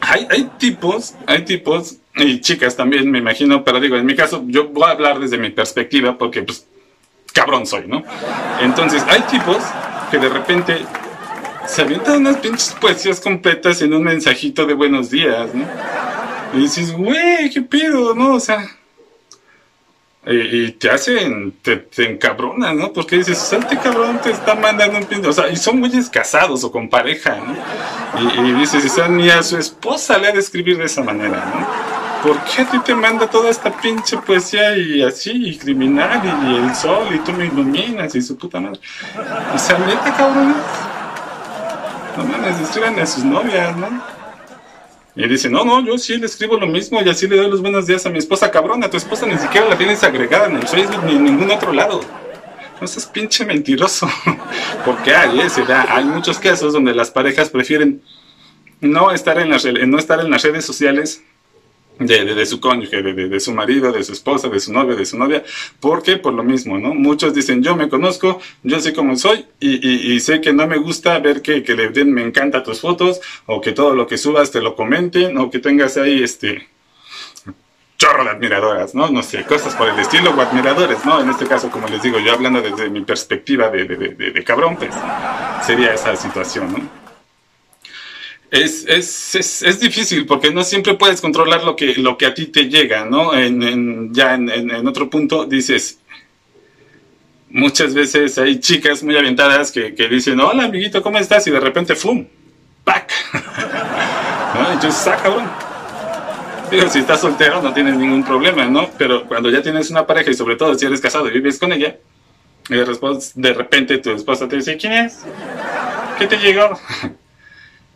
Hay, 0.00 0.26
hay 0.30 0.50
tipos, 0.58 1.14
hay 1.26 1.44
tipos, 1.44 1.98
y 2.16 2.40
chicas 2.40 2.74
también 2.74 3.08
me 3.08 3.18
imagino, 3.18 3.62
pero 3.62 3.78
digo, 3.78 3.96
en 3.96 4.06
mi 4.06 4.16
caso 4.16 4.42
yo 4.46 4.68
voy 4.68 4.84
a 4.84 4.92
hablar 4.92 5.20
desde 5.20 5.38
mi 5.38 5.50
perspectiva 5.50 6.18
porque 6.18 6.42
pues 6.42 6.66
cabrón 7.38 7.66
soy, 7.66 7.86
¿no? 7.86 8.02
Entonces 8.60 9.04
hay 9.08 9.20
tipos 9.22 9.58
que 10.10 10.18
de 10.18 10.28
repente 10.28 10.84
se 11.66 11.82
avientan 11.82 12.16
unas 12.16 12.38
pinches 12.38 12.74
poesías 12.80 13.20
completas 13.20 13.80
en 13.80 13.94
un 13.94 14.02
mensajito 14.02 14.66
de 14.66 14.74
buenos 14.74 15.10
días, 15.10 15.54
¿no? 15.54 15.64
Y 16.54 16.62
dices, 16.62 16.92
güey, 16.92 17.48
qué 17.50 17.62
pedo, 17.62 18.12
¿no? 18.14 18.34
O 18.34 18.40
sea, 18.40 18.66
y, 20.26 20.72
te 20.72 20.90
hacen, 20.90 21.52
te, 21.62 21.76
te 21.76 22.10
encabronan, 22.10 22.76
¿no? 22.76 22.92
Porque 22.92 23.18
dices, 23.18 23.38
salte 23.38 23.78
cabrón, 23.78 24.20
te 24.20 24.30
está 24.30 24.56
mandando 24.56 24.98
un 24.98 25.04
pinche, 25.04 25.28
o 25.28 25.32
sea, 25.32 25.48
y 25.48 25.56
son 25.56 25.78
güeyes 25.78 26.10
casados 26.10 26.64
o 26.64 26.72
con 26.72 26.90
pareja, 26.90 27.36
¿no? 27.36 28.44
Y, 28.44 28.52
dices, 28.54 28.84
ni 29.10 29.30
a 29.30 29.44
su 29.44 29.56
esposa 29.58 30.18
le 30.18 30.28
ha 30.28 30.32
de 30.32 30.40
escribir 30.40 30.76
de 30.76 30.86
esa 30.86 31.02
manera, 31.02 31.52
¿no? 31.54 31.97
¿Por 32.22 32.36
qué 32.44 32.62
a 32.62 32.70
ti 32.70 32.78
te 32.80 32.94
manda 32.94 33.28
toda 33.28 33.48
esta 33.48 33.70
pinche 33.70 34.16
poesía 34.18 34.76
y 34.76 35.02
así, 35.02 35.30
y 35.30 35.56
criminal, 35.56 36.20
y, 36.24 36.56
el 36.56 36.74
sol, 36.74 37.06
y 37.14 37.18
tú 37.20 37.32
me 37.32 37.46
iluminas, 37.46 38.14
y 38.14 38.22
su 38.22 38.36
puta 38.36 38.58
madre? 38.58 38.80
O 39.54 39.58
sea, 39.58 39.78
neta, 39.78 40.14
cabrón. 40.16 40.54
No 42.16 42.24
mames, 42.24 42.60
escriban 42.60 42.98
a 42.98 43.06
sus 43.06 43.22
novias, 43.22 43.76
¿no? 43.76 44.02
Y 45.14 45.28
dice, 45.28 45.48
no, 45.48 45.64
no, 45.64 45.84
yo 45.84 45.98
sí 45.98 46.16
le 46.16 46.26
escribo 46.26 46.56
lo 46.56 46.66
mismo 46.66 47.00
y 47.02 47.08
así 47.08 47.26
le 47.26 47.36
doy 47.36 47.50
los 47.50 47.60
buenos 47.60 47.86
días 47.86 48.06
a 48.06 48.10
mi 48.10 48.18
esposa 48.18 48.50
cabrona. 48.50 48.88
Tu 48.88 48.96
esposa 48.96 49.26
ni 49.26 49.36
siquiera 49.36 49.68
la 49.68 49.76
tienes 49.76 50.02
agregada 50.04 50.46
en 50.46 50.56
el 50.56 50.68
Facebook 50.68 51.04
ni 51.04 51.16
en 51.16 51.24
ningún 51.24 51.50
otro 51.50 51.72
lado. 51.72 52.00
No 52.80 52.86
seas 52.86 53.06
pinche 53.06 53.44
mentiroso. 53.44 54.08
Porque 54.84 55.14
hay, 55.14 55.40
¿eh? 55.40 55.48
hay 55.88 56.04
muchos 56.04 56.38
casos 56.38 56.72
donde 56.72 56.94
las 56.94 57.10
parejas 57.10 57.50
prefieren 57.50 58.00
no 58.80 59.10
estar 59.10 59.38
en 59.40 59.50
las, 59.50 59.64
no 59.64 59.98
estar 59.98 60.20
en 60.20 60.30
las 60.30 60.42
redes 60.42 60.64
sociales 60.64 61.24
de, 61.98 62.46
su 62.46 62.60
cónyuge, 62.60 63.02
de, 63.02 63.40
su 63.40 63.52
marido, 63.52 63.92
de 63.92 64.04
su 64.04 64.12
esposa, 64.12 64.48
de 64.48 64.60
su 64.60 64.72
novio, 64.72 64.96
de 64.96 65.04
su 65.04 65.18
novia. 65.18 65.42
porque 65.80 66.16
Por 66.16 66.34
lo 66.34 66.42
mismo, 66.42 66.78
¿no? 66.78 66.94
Muchos 66.94 67.34
dicen, 67.34 67.62
yo 67.62 67.76
me 67.76 67.88
conozco, 67.88 68.40
yo 68.62 68.80
sé 68.80 68.92
cómo 68.92 69.16
soy 69.16 69.46
y, 69.60 70.18
sé 70.20 70.40
que 70.40 70.52
no 70.52 70.66
me 70.66 70.78
gusta 70.78 71.18
ver 71.18 71.42
que, 71.42 71.60
le 71.60 71.88
den 71.88 72.12
me 72.12 72.22
encanta 72.22 72.62
tus 72.62 72.80
fotos 72.80 73.20
o 73.46 73.60
que 73.60 73.72
todo 73.72 73.94
lo 73.94 74.06
que 74.06 74.18
subas 74.18 74.50
te 74.50 74.60
lo 74.60 74.74
comenten 74.74 75.36
o 75.38 75.50
que 75.50 75.58
tengas 75.58 75.96
ahí 75.96 76.22
este 76.22 76.68
chorro 77.96 78.24
de 78.24 78.30
admiradoras, 78.30 78.94
¿no? 78.94 79.10
No 79.10 79.22
sé, 79.22 79.44
cosas 79.44 79.74
por 79.74 79.88
el 79.88 79.98
estilo 79.98 80.30
o 80.30 80.40
admiradores, 80.40 81.04
¿no? 81.04 81.20
En 81.20 81.30
este 81.30 81.46
caso, 81.46 81.68
como 81.68 81.88
les 81.88 82.00
digo, 82.00 82.20
yo 82.20 82.32
hablando 82.32 82.62
desde 82.62 82.88
mi 82.90 83.00
perspectiva 83.00 83.70
de, 83.70 83.84
de 83.86 84.44
cabrón, 84.44 84.76
pues 84.76 84.94
sería 85.66 85.92
esa 85.92 86.14
situación, 86.14 86.72
¿no? 86.72 87.07
Es, 88.50 88.86
es, 88.86 89.34
es, 89.62 89.78
difícil 89.78 90.24
porque 90.24 90.50
no 90.50 90.62
siempre 90.62 90.94
puedes 90.94 91.20
controlar 91.20 91.64
lo 91.64 91.76
que, 91.76 91.96
lo 91.96 92.16
que 92.16 92.24
a 92.24 92.32
ti 92.32 92.46
te 92.46 92.64
llega, 92.70 93.04
¿no? 93.04 93.34
En, 93.34 94.14
ya 94.14 94.34
en, 94.34 94.86
otro 94.86 95.10
punto 95.10 95.44
dices, 95.44 95.98
muchas 97.50 97.92
veces 97.92 98.38
hay 98.38 98.58
chicas 98.58 99.02
muy 99.02 99.16
aventadas 99.18 99.70
que, 99.70 99.90
dicen, 100.08 100.40
hola 100.40 100.64
amiguito, 100.64 101.02
¿cómo 101.02 101.18
estás? 101.18 101.46
Y 101.46 101.50
de 101.50 101.60
repente, 101.60 101.94
¡fum! 101.94 102.26
¡Pac! 102.84 103.12
¿No? 103.34 104.82
Yo, 104.82 104.88
ah, 104.88 105.16
cabrón! 105.22 105.50
Digo, 106.70 106.88
si 106.88 107.00
estás 107.00 107.20
soltero 107.20 107.60
no 107.60 107.74
tienes 107.74 107.96
ningún 107.96 108.24
problema, 108.24 108.64
¿no? 108.64 108.88
Pero 108.96 109.26
cuando 109.26 109.50
ya 109.50 109.60
tienes 109.60 109.90
una 109.90 110.06
pareja 110.06 110.30
y 110.30 110.34
sobre 110.34 110.56
todo 110.56 110.74
si 110.74 110.86
eres 110.86 111.02
casado 111.02 111.28
y 111.28 111.32
vives 111.32 111.58
con 111.58 111.72
ella, 111.72 111.98
y 112.70 112.74
de 112.74 113.52
repente 113.52 113.98
tu 113.98 114.10
esposa 114.10 114.48
te 114.48 114.56
dice, 114.56 114.78
¿quién 114.78 114.92
es? 114.94 115.18
¿Qué 116.18 116.26
te 116.26 116.38
llegó? 116.38 116.78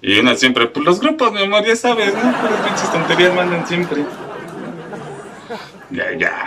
Y 0.03 0.19
una 0.19 0.35
siempre, 0.35 0.67
pues 0.67 0.85
los 0.85 1.01
grupos, 1.01 1.33
mi 1.33 1.45
amor, 1.45 1.65
ya 1.65 1.77
sabes, 1.77 2.13
¿no? 2.13 2.25
Las 2.25 2.61
pinches 2.67 2.91
tonterías 2.91 3.35
mandan 3.35 3.65
siempre. 3.67 4.05
Ya, 5.91 6.13
ya. 6.19 6.45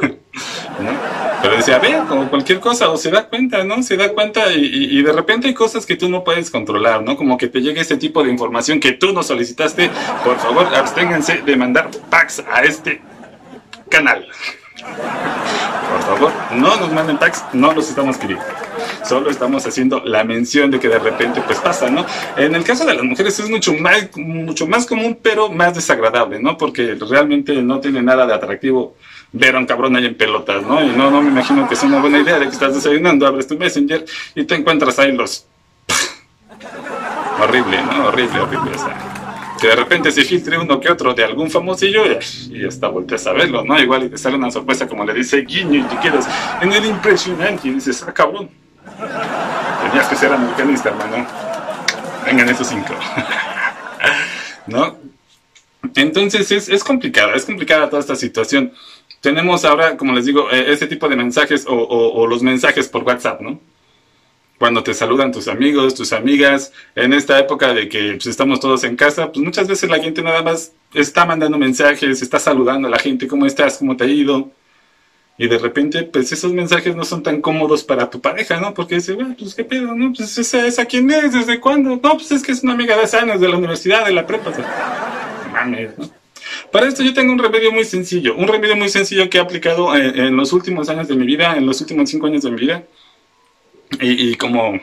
Pero 1.42 1.56
decía, 1.56 1.80
ve, 1.80 2.00
como 2.08 2.30
cualquier 2.30 2.60
cosa, 2.60 2.90
o 2.90 2.96
se 2.96 3.10
da 3.10 3.28
cuenta, 3.28 3.64
¿no? 3.64 3.82
Se 3.82 3.96
da 3.96 4.12
cuenta 4.12 4.52
y, 4.52 4.98
y, 4.98 5.02
de 5.02 5.12
repente 5.12 5.48
hay 5.48 5.54
cosas 5.54 5.84
que 5.84 5.96
tú 5.96 6.08
no 6.08 6.22
puedes 6.22 6.50
controlar, 6.50 7.02
¿no? 7.02 7.16
Como 7.16 7.36
que 7.36 7.48
te 7.48 7.60
llegue 7.60 7.80
ese 7.80 7.96
tipo 7.96 8.22
de 8.22 8.30
información 8.30 8.78
que 8.78 8.92
tú 8.92 9.12
no 9.12 9.24
solicitaste. 9.24 9.90
Por 10.24 10.38
favor, 10.38 10.72
absténganse 10.74 11.42
de 11.42 11.56
mandar 11.56 11.90
packs 12.08 12.42
a 12.50 12.62
este 12.62 13.02
canal. 13.90 14.26
Por 14.82 16.02
favor, 16.02 16.32
no 16.52 16.76
nos 16.76 16.92
manden 16.92 17.18
tags, 17.18 17.44
no 17.52 17.72
los 17.72 17.88
estamos 17.88 18.16
pidiendo. 18.16 18.44
Solo 19.04 19.30
estamos 19.30 19.66
haciendo 19.66 20.00
la 20.04 20.24
mención 20.24 20.70
de 20.70 20.80
que 20.80 20.88
de 20.88 20.98
repente 20.98 21.42
pues 21.42 21.58
pasa, 21.58 21.90
¿no? 21.90 22.06
En 22.36 22.54
el 22.54 22.64
caso 22.64 22.84
de 22.84 22.94
las 22.94 23.04
mujeres 23.04 23.38
es 23.38 23.50
mucho 23.50 23.72
más, 23.74 24.08
mucho 24.16 24.66
más 24.66 24.86
común, 24.86 25.18
pero 25.20 25.50
más 25.50 25.74
desagradable, 25.74 26.40
¿no? 26.40 26.56
Porque 26.56 26.96
realmente 27.08 27.54
no 27.62 27.80
tiene 27.80 28.02
nada 28.02 28.26
de 28.26 28.34
atractivo 28.34 28.96
ver 29.32 29.56
a 29.56 29.58
un 29.58 29.66
cabrón 29.66 29.96
ahí 29.96 30.06
en 30.06 30.14
pelotas, 30.14 30.62
¿no? 30.62 30.82
Y 30.82 30.88
no, 30.88 31.10
no 31.10 31.22
me 31.22 31.28
imagino 31.28 31.68
que 31.68 31.76
sea 31.76 31.88
una 31.88 32.00
buena 32.00 32.20
idea 32.20 32.38
de 32.38 32.46
que 32.46 32.52
estás 32.52 32.74
desayunando, 32.74 33.26
abres 33.26 33.46
tu 33.46 33.56
Messenger 33.56 34.04
y 34.34 34.44
te 34.44 34.54
encuentras 34.54 34.98
ahí 34.98 35.12
los... 35.12 35.46
horrible, 37.40 37.82
¿no? 37.82 38.06
Horrible, 38.06 38.40
horrible. 38.40 38.70
O 38.74 38.78
sea, 38.78 39.21
que 39.62 39.68
de 39.68 39.76
repente 39.76 40.10
se 40.10 40.24
filtre 40.24 40.58
uno 40.58 40.80
que 40.80 40.90
otro 40.90 41.14
de 41.14 41.24
algún 41.24 41.48
famosillo 41.48 42.02
y, 42.50 42.66
hasta 42.66 42.88
volteas 42.88 43.24
a 43.28 43.32
verlo, 43.32 43.64
¿no? 43.64 43.78
Igual 43.78 44.02
y 44.02 44.08
te 44.08 44.18
sale 44.18 44.34
una 44.34 44.50
sorpresa 44.50 44.88
como 44.88 45.04
le 45.04 45.14
dice 45.14 45.42
Guiño 45.42 45.78
y 45.78 45.82
te 45.84 46.00
quedas 46.00 46.28
en 46.60 46.72
el 46.72 46.84
impresionante 46.84 47.68
y 47.68 47.74
dices, 47.74 48.04
ah, 48.06 48.12
cabrón. 48.12 48.50
Tenías 49.86 50.08
que 50.08 50.16
ser 50.16 50.32
americanista, 50.32 50.88
hermano. 50.88 51.24
Vengan 52.26 52.48
esos 52.48 52.66
cinco. 52.66 52.92
¿No? 54.66 54.96
Entonces 55.94 56.50
es, 56.50 56.68
es 56.68 56.82
complicada, 56.82 57.34
es 57.34 57.44
complicada 57.44 57.88
toda 57.88 58.00
esta 58.00 58.16
situación. 58.16 58.72
Tenemos 59.20 59.64
ahora, 59.64 59.96
como 59.96 60.12
les 60.12 60.24
digo, 60.24 60.50
eh, 60.50 60.72
ese 60.72 60.88
tipo 60.88 61.08
de 61.08 61.14
mensajes 61.14 61.66
o 61.68 62.26
los 62.26 62.42
mensajes 62.42 62.88
por 62.88 63.04
WhatsApp, 63.04 63.40
¿no? 63.40 63.60
Cuando 64.62 64.84
te 64.84 64.94
saludan 64.94 65.32
tus 65.32 65.48
amigos, 65.48 65.92
tus 65.92 66.12
amigas, 66.12 66.72
en 66.94 67.12
esta 67.12 67.36
época 67.36 67.74
de 67.74 67.88
que 67.88 68.12
pues, 68.12 68.26
estamos 68.26 68.60
todos 68.60 68.84
en 68.84 68.94
casa, 68.94 69.32
pues 69.32 69.44
muchas 69.44 69.66
veces 69.66 69.90
la 69.90 69.98
gente 69.98 70.22
nada 70.22 70.40
más 70.40 70.70
está 70.94 71.26
mandando 71.26 71.58
mensajes, 71.58 72.22
está 72.22 72.38
saludando 72.38 72.86
a 72.86 72.90
la 72.92 73.00
gente, 73.00 73.26
¿cómo 73.26 73.44
estás? 73.44 73.78
¿Cómo 73.78 73.96
te 73.96 74.04
ha 74.04 74.06
ido? 74.06 74.52
Y 75.36 75.48
de 75.48 75.58
repente, 75.58 76.04
pues 76.04 76.30
esos 76.30 76.52
mensajes 76.52 76.94
no 76.94 77.04
son 77.04 77.24
tan 77.24 77.40
cómodos 77.40 77.82
para 77.82 78.08
tu 78.08 78.20
pareja, 78.20 78.60
¿no? 78.60 78.72
Porque 78.72 78.94
dice, 78.94 79.14
bueno, 79.14 79.34
pues 79.36 79.52
qué 79.56 79.64
pedo, 79.64 79.96
¿no? 79.96 80.12
Pues 80.12 80.38
esa, 80.38 80.64
esa 80.64 80.84
quién 80.84 81.10
es, 81.10 81.32
¿desde 81.32 81.58
cuándo? 81.58 81.98
No, 82.00 82.12
pues 82.12 82.30
es 82.30 82.44
que 82.44 82.52
es 82.52 82.62
una 82.62 82.74
amiga 82.74 82.96
de 82.96 83.18
años 83.18 83.40
de 83.40 83.48
la 83.48 83.56
universidad, 83.56 84.06
de 84.06 84.12
la 84.12 84.28
prepa. 84.28 84.50
O 84.50 85.50
mames, 85.50 85.98
¿no? 85.98 86.08
Para 86.70 86.86
esto 86.86 87.02
yo 87.02 87.12
tengo 87.12 87.32
un 87.32 87.40
remedio 87.40 87.72
muy 87.72 87.84
sencillo, 87.84 88.36
un 88.36 88.46
remedio 88.46 88.76
muy 88.76 88.90
sencillo 88.90 89.28
que 89.28 89.38
he 89.38 89.40
aplicado 89.40 89.96
en, 89.96 90.16
en 90.16 90.36
los 90.36 90.52
últimos 90.52 90.88
años 90.88 91.08
de 91.08 91.16
mi 91.16 91.26
vida, 91.26 91.56
en 91.56 91.66
los 91.66 91.80
últimos 91.80 92.08
cinco 92.08 92.28
años 92.28 92.44
de 92.44 92.50
mi 92.52 92.60
vida 92.60 92.84
y, 94.00 94.36
como, 94.36 94.80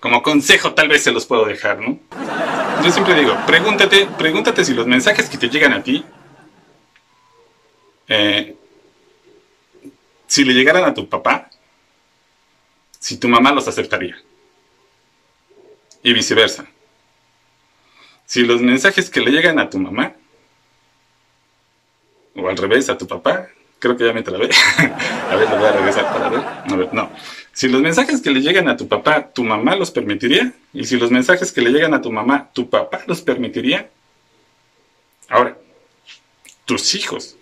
como 0.00 0.22
consejo 0.22 0.74
tal 0.74 0.88
vez 0.88 1.02
se 1.02 1.12
los 1.12 1.26
puedo 1.26 1.44
dejar, 1.44 1.80
¿no? 1.80 1.98
Yo 2.84 2.90
siempre 2.90 3.14
digo, 3.14 3.36
pregúntate, 3.46 4.06
pregúntate 4.18 4.64
si 4.64 4.74
los 4.74 4.86
mensajes 4.86 5.28
que 5.28 5.38
te 5.38 5.48
llegan 5.48 5.72
a 5.72 5.82
ti, 5.82 6.04
eh, 8.08 8.56
si 10.26 10.44
le 10.44 10.54
llegaran 10.54 10.84
a 10.84 10.94
tu 10.94 11.08
papá, 11.08 11.50
si 12.98 13.18
tu 13.18 13.28
mamá 13.28 13.52
los 13.52 13.68
aceptaría. 13.68 14.16
Y 16.02 16.12
viceversa. 16.12 16.66
Si 18.26 18.42
los 18.42 18.60
mensajes 18.60 19.10
que 19.10 19.20
le 19.20 19.30
llegan 19.30 19.58
a 19.58 19.70
tu 19.70 19.78
mamá, 19.78 20.14
o 22.34 22.48
al 22.48 22.56
revés, 22.56 22.88
a 22.90 22.98
tu 22.98 23.06
papá, 23.06 23.48
creo 23.78 23.96
que 23.96 24.04
ya 24.04 24.12
me 24.12 24.22
trabé. 24.22 24.50
a 25.30 25.36
ver, 25.36 25.48
lo 25.50 25.56
voy 25.56 25.66
a 25.68 25.72
regresar 25.72 26.12
para 26.12 26.28
ver. 26.28 26.40
A 26.40 26.76
ver, 26.76 26.92
no. 26.92 27.10
Si 27.56 27.70
los 27.70 27.80
mensajes 27.80 28.20
que 28.20 28.28
le 28.28 28.42
llegan 28.42 28.68
a 28.68 28.76
tu 28.76 28.86
papá, 28.86 29.30
tu 29.32 29.42
mamá 29.42 29.74
los 29.76 29.90
permitiría. 29.90 30.52
Y 30.74 30.84
si 30.84 30.98
los 30.98 31.10
mensajes 31.10 31.52
que 31.52 31.62
le 31.62 31.70
llegan 31.70 31.94
a 31.94 32.02
tu 32.02 32.12
mamá, 32.12 32.50
tu 32.52 32.68
papá 32.68 33.02
los 33.06 33.22
permitiría. 33.22 33.88
Ahora, 35.30 35.56
tus 36.66 36.94
hijos. 36.94 37.38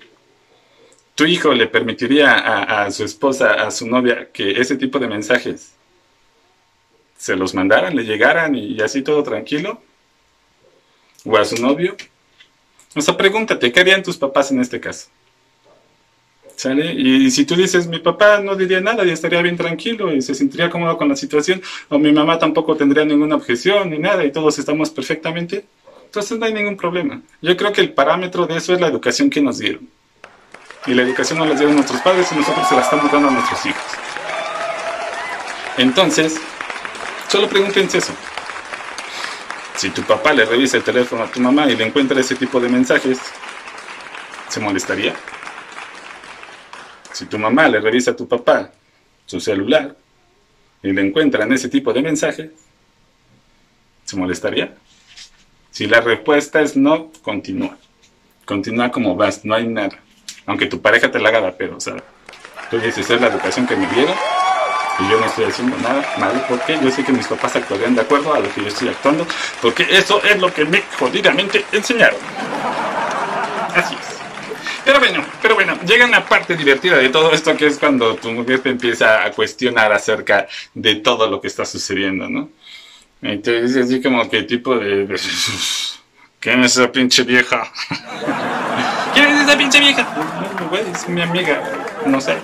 ¿Tu 1.17 1.25
hijo 1.25 1.53
le 1.53 1.67
permitiría 1.67 2.85
a, 2.85 2.89
su 2.93 3.03
esposa, 3.03 3.55
a 3.55 3.73
su 3.73 3.89
novia, 3.89 4.31
que 4.33 4.53
ese 4.53 4.77
tipo 4.77 5.01
de 5.01 5.09
mensajes 5.09 5.73
se 7.17 7.35
los 7.35 7.53
mandaran, 7.53 7.97
le 7.97 8.05
llegaran 8.05 8.55
y, 8.55 8.67
y 8.67 8.81
así 8.83 9.03
todo 9.03 9.25
tranquilo? 9.25 9.83
¿O 11.25 11.37
a 11.37 11.45
su 11.45 11.61
novio? 11.61 11.97
O 12.95 13.01
sea, 13.01 13.17
pregúntate, 13.17 13.73
¿qué 13.73 13.81
harían 13.81 14.05
tus 14.05 14.17
papás 14.17 14.53
en 14.53 14.61
este 14.61 14.79
caso? 14.79 15.09
Y, 16.97 17.31
si 17.31 17.45
tú 17.45 17.57
dices, 17.57 17.87
mi 17.89 17.99
papá 17.99 18.41
no 18.41 18.55
diría 18.55 18.81
nada 18.81 19.05
y 19.05 19.11
estaría 19.11 19.43
bien 19.43 19.57
tranquilo 19.57 20.13
y 20.13 20.23
se 20.23 20.35
sentiría 20.35 20.71
cómodo 20.71 20.97
con 20.97 21.09
la 21.09 21.17
situación, 21.17 21.61
o 21.89 21.99
mi 21.99 22.13
mamá 22.13 22.39
tampoco 22.39 22.77
tendría 22.77 23.05
ninguna 23.05 23.37
objeción 23.37 23.91
ni 23.91 23.99
nada 23.99 24.25
y 24.25 24.33
todos 24.33 24.59
estamos 24.59 24.91
perfectamente, 24.91 25.67
entonces 26.07 26.39
no 26.39 26.47
hay 26.47 26.55
ningún 26.55 26.77
problema. 26.77 27.21
Yo 27.43 27.57
creo 27.57 27.73
que 27.73 27.81
el 27.81 27.93
parámetro 27.93 28.47
de 28.47 28.57
eso 28.57 28.73
es 28.73 28.81
la 28.81 28.87
educación 28.87 29.29
que 29.31 29.43
nos 29.43 29.59
dieron. 29.59 29.89
Y 30.87 30.95
la 30.95 31.03
educación 31.03 31.39
nos 31.39 31.49
la 31.49 31.55
dieron 31.55 31.75
nuestros 31.75 32.01
padres 32.03 32.31
y 32.31 32.37
nosotros 32.37 32.69
se 32.69 32.77
la 32.77 32.83
estamos 32.83 33.11
dando 33.11 33.29
a 33.29 33.33
nuestros 33.33 33.67
hijos. 33.67 33.83
Entonces, 35.77 36.37
solo 37.29 37.49
pregúntense 37.49 37.99
eso. 37.99 38.13
Si 39.77 39.91
tu 39.91 40.03
papá 40.03 40.33
le 40.33 40.45
revisa 40.45 40.77
el 40.77 40.85
teléfono 40.85 41.25
a 41.25 41.27
tu 41.27 41.41
mamá 41.41 41.67
y 41.67 41.77
le 41.77 41.85
encuentra 41.85 42.21
ese 42.21 42.37
tipo 42.37 42.61
de 42.61 42.69
mensajes, 42.69 43.19
¿se 44.49 44.61
molestaría? 44.61 45.15
Si 47.15 47.27
tu 47.27 47.39
mamá 47.39 47.69
le 47.69 47.81
revisa 47.81 48.11
a 48.11 48.17
tu 48.17 48.27
papá 48.27 48.73
su 49.25 49.39
celular 49.39 49.95
y 50.83 50.93
le 50.93 51.01
encuentran 51.01 51.53
ese 51.53 51.69
tipo 51.69 51.93
de 51.93 52.03
mensajes, 52.03 52.51
¿se 54.05 54.17
molestaría? 54.17 54.75
Si 55.71 55.87
la 55.87 56.01
respuesta 56.01 56.61
es 56.61 56.77
no, 56.77 57.13
continúa. 57.23 57.79
Continúa 58.45 58.91
como 58.91 59.15
vas, 59.15 59.45
no 59.45 59.55
hay 59.55 59.69
nada. 59.69 59.97
Aunque 60.45 60.67
tu 60.67 60.81
pareja 60.81 61.09
te 61.13 61.21
la 61.21 61.29
haga 61.29 61.55
pero, 61.57 61.77
o 61.77 61.81
sea, 61.81 61.95
tú 62.69 62.81
dices, 62.81 63.09
es 63.09 63.21
la 63.21 63.29
educación 63.29 63.65
que 63.65 63.77
me 63.77 63.87
dieron 63.87 64.15
y 64.99 65.09
yo 65.09 65.21
no 65.21 65.27
estoy 65.27 65.45
haciendo 65.45 65.77
nada 65.79 66.05
mal 66.19 66.45
porque 66.49 66.79
yo 66.83 66.91
sé 66.91 67.05
que 67.05 67.13
mis 67.13 67.29
papás 67.29 67.55
actuarían 67.55 67.95
de 67.95 68.01
acuerdo 68.01 68.35
a 68.35 68.41
lo 68.41 68.53
que 68.53 68.61
yo 68.61 68.69
estoy 68.69 68.89
actuando, 68.89 69.25
porque 69.63 69.87
eso 69.89 70.21
es 70.25 70.41
lo 70.41 70.53
que 70.53 70.65
me 70.65 70.83
jodidamente 70.99 71.65
enseñaron. 71.71 72.19
Así 73.73 73.95
es. 73.95 74.14
Pero 74.85 74.99
bueno, 74.99 75.25
pero 75.41 75.55
bueno, 75.55 75.79
llega 75.87 76.07
la 76.07 76.25
parte 76.25 76.57
divertida 76.57 76.99
de 76.99 77.09
todo 77.09 77.33
esto, 77.33 77.57
que 77.57 77.67
es 77.67 77.79
cuando 77.79 78.17
tu 78.17 78.31
mujer 78.31 78.61
te 78.61 78.71
empieza 78.71 79.25
a 79.25 79.31
cuestionar 79.31 79.93
acerca 79.93 80.47
de 80.75 80.97
todo 80.97 81.29
lo 81.29 81.41
que 81.41 81.49
está 81.49 81.65
sucediendo, 81.65 82.29
¿no? 82.29 82.51
Dice 83.23 83.81
así 83.81 84.03
como 84.03 84.29
que 84.29 84.43
tipo 84.43 84.77
de... 84.77 85.19
¿Quién 86.41 86.63
es 86.63 86.77
esa 86.77 86.93
pinche 86.93 87.23
vieja? 87.23 87.73
¿Quién 89.15 89.27
es 89.29 89.45
esa 89.45 89.57
pinche 89.57 89.81
vieja? 89.81 90.07
es 90.93 91.09
mi 91.09 91.23
amiga, 91.23 91.63
no 92.05 92.21
sé. 92.21 92.37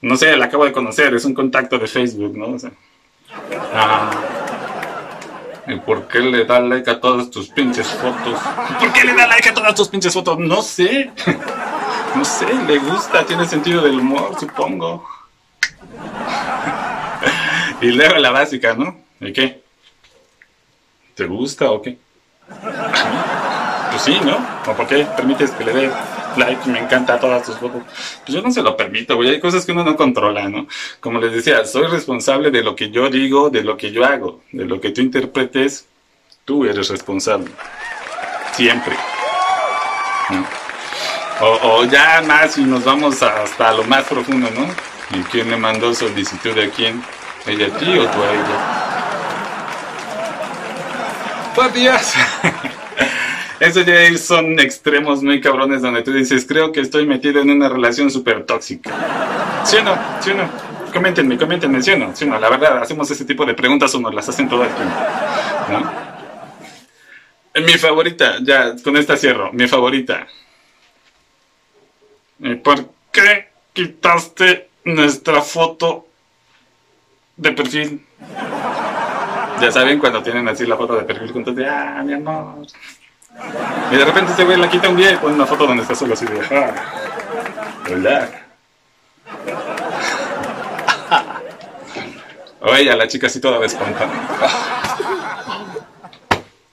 No 0.00 0.16
sé, 0.16 0.34
la 0.36 0.46
acabo 0.46 0.64
de 0.64 0.72
conocer, 0.72 1.12
es 1.14 1.26
un 1.26 1.34
contacto 1.34 1.78
de 1.78 1.86
Facebook, 1.86 2.34
¿no? 2.34 2.52
O 2.52 2.58
sea, 2.58 2.70
ah, 3.74 4.10
¿Y 5.68 5.76
por 5.80 6.08
qué 6.08 6.20
le 6.20 6.46
da 6.46 6.60
like 6.60 6.90
a 6.90 6.98
todas 6.98 7.30
tus 7.30 7.50
pinches 7.50 7.86
fotos? 7.86 8.40
¿Por 8.78 8.92
qué 8.92 9.04
le 9.04 9.14
da 9.14 9.26
like 9.26 9.50
a 9.50 9.54
todas 9.54 9.74
tus 9.74 9.88
pinches 9.88 10.14
fotos? 10.14 10.38
No 10.38 10.62
sé. 10.62 11.10
No 12.16 12.24
sé, 12.24 12.46
le 12.66 12.78
gusta, 12.78 13.26
tiene 13.26 13.46
sentido 13.46 13.82
del 13.82 14.00
humor, 14.00 14.34
supongo. 14.40 15.06
Y 17.80 17.92
luego 17.92 18.16
la 18.16 18.30
básica, 18.30 18.74
¿no? 18.74 18.96
¿Y 19.20 19.32
qué? 19.32 19.62
¿Te 21.14 21.26
gusta 21.26 21.70
o 21.70 21.82
qué? 21.82 21.98
Pues 23.90 24.02
sí, 24.02 24.18
¿no? 24.24 24.36
¿O 24.66 24.74
por 24.74 24.86
qué 24.86 25.06
permites 25.16 25.50
que 25.52 25.64
le 25.64 25.72
dé 25.72 25.90
like, 26.38 26.68
me 26.68 26.78
encanta 26.78 27.18
todas 27.18 27.44
tus 27.44 27.56
fotos. 27.56 27.82
Pues 28.24 28.36
yo 28.36 28.42
no 28.42 28.50
se 28.50 28.62
lo 28.62 28.76
permito, 28.76 29.16
güey. 29.16 29.30
Hay 29.30 29.40
cosas 29.40 29.66
que 29.66 29.72
uno 29.72 29.84
no 29.84 29.96
controla, 29.96 30.48
¿no? 30.48 30.66
Como 31.00 31.20
les 31.20 31.32
decía, 31.32 31.64
soy 31.64 31.86
responsable 31.86 32.50
de 32.50 32.62
lo 32.62 32.74
que 32.76 32.90
yo 32.90 33.10
digo, 33.10 33.50
de 33.50 33.62
lo 33.62 33.76
que 33.76 33.90
yo 33.90 34.04
hago, 34.04 34.42
de 34.52 34.64
lo 34.64 34.80
que 34.80 34.90
tú 34.90 35.00
interpretes, 35.00 35.86
tú 36.44 36.64
eres 36.64 36.88
responsable. 36.88 37.50
Siempre. 38.52 38.96
O, 41.40 41.84
ya 41.84 42.22
más 42.26 42.58
y 42.58 42.62
nos 42.62 42.84
vamos 42.84 43.22
hasta 43.22 43.72
lo 43.72 43.84
más 43.84 44.04
profundo, 44.04 44.48
¿no? 44.50 44.66
¿Y 45.16 45.22
quién 45.24 45.50
le 45.50 45.56
mandó 45.56 45.94
solicitud 45.94 46.58
a 46.58 46.68
quién? 46.70 47.02
¿Ella 47.46 47.66
a 47.66 47.78
ti 47.78 47.98
o 47.98 48.06
tú 48.08 48.22
a 48.22 48.32
ella? 48.32 48.88
Buenos 51.54 51.74
días. 51.74 52.14
Eso 53.60 53.80
ya 53.82 54.16
son 54.16 54.60
extremos 54.60 55.22
muy 55.22 55.40
cabrones 55.40 55.82
donde 55.82 56.02
tú 56.02 56.12
dices, 56.12 56.46
creo 56.46 56.70
que 56.70 56.80
estoy 56.80 57.06
metido 57.06 57.40
en 57.40 57.50
una 57.50 57.68
relación 57.68 58.10
súper 58.10 58.44
tóxica. 58.44 59.64
¿Sí 59.64 59.76
o 59.76 59.82
no? 59.82 59.98
¿Sí 60.20 60.30
o 60.30 60.34
no? 60.34 60.48
Coméntenme, 60.92 61.36
coméntenme, 61.36 61.82
¿sí 61.82 61.90
o 61.90 61.98
no? 61.98 62.14
¿Sí 62.14 62.24
no? 62.24 62.38
La 62.38 62.48
verdad, 62.48 62.78
hacemos 62.78 63.10
ese 63.10 63.24
tipo 63.24 63.44
de 63.44 63.54
preguntas 63.54 63.92
o 63.94 64.00
nos 64.00 64.14
las 64.14 64.28
hacen 64.28 64.48
todo 64.48 64.62
el 64.62 64.70
tiempo. 64.70 64.94
Mi 67.54 67.72
favorita, 67.72 68.36
ya, 68.42 68.76
con 68.82 68.96
esta 68.96 69.16
cierro, 69.16 69.52
mi 69.52 69.66
favorita. 69.66 70.26
¿Por 72.62 72.88
qué 73.10 73.48
quitaste 73.72 74.68
nuestra 74.84 75.42
foto 75.42 76.06
de 77.36 77.52
perfil? 77.52 78.06
Ya 79.60 79.72
saben 79.72 79.98
cuando 79.98 80.22
tienen 80.22 80.46
así 80.46 80.64
la 80.64 80.76
foto 80.76 80.94
de 80.94 81.02
perfil 81.02 81.32
juntos 81.32 81.56
de, 81.56 81.68
ah, 81.68 82.00
mi 82.04 82.12
amor, 82.12 82.64
y 83.90 83.96
de 83.96 84.04
repente 84.04 84.32
este 84.32 84.44
güey 84.44 84.58
la 84.58 84.68
quita 84.68 84.88
un 84.88 84.96
día 84.96 85.12
y 85.12 85.16
pone 85.16 85.34
una 85.34 85.46
foto 85.46 85.66
donde 85.66 85.82
está 85.82 85.94
solo 85.94 86.14
así 86.14 86.26
de, 86.26 86.40
ah, 86.50 86.72
hola. 87.90 88.28
O 92.60 92.74
ella, 92.74 92.96
la 92.96 93.06
chica 93.06 93.28
así 93.28 93.40
toda 93.40 93.64
espantada. 93.64 94.10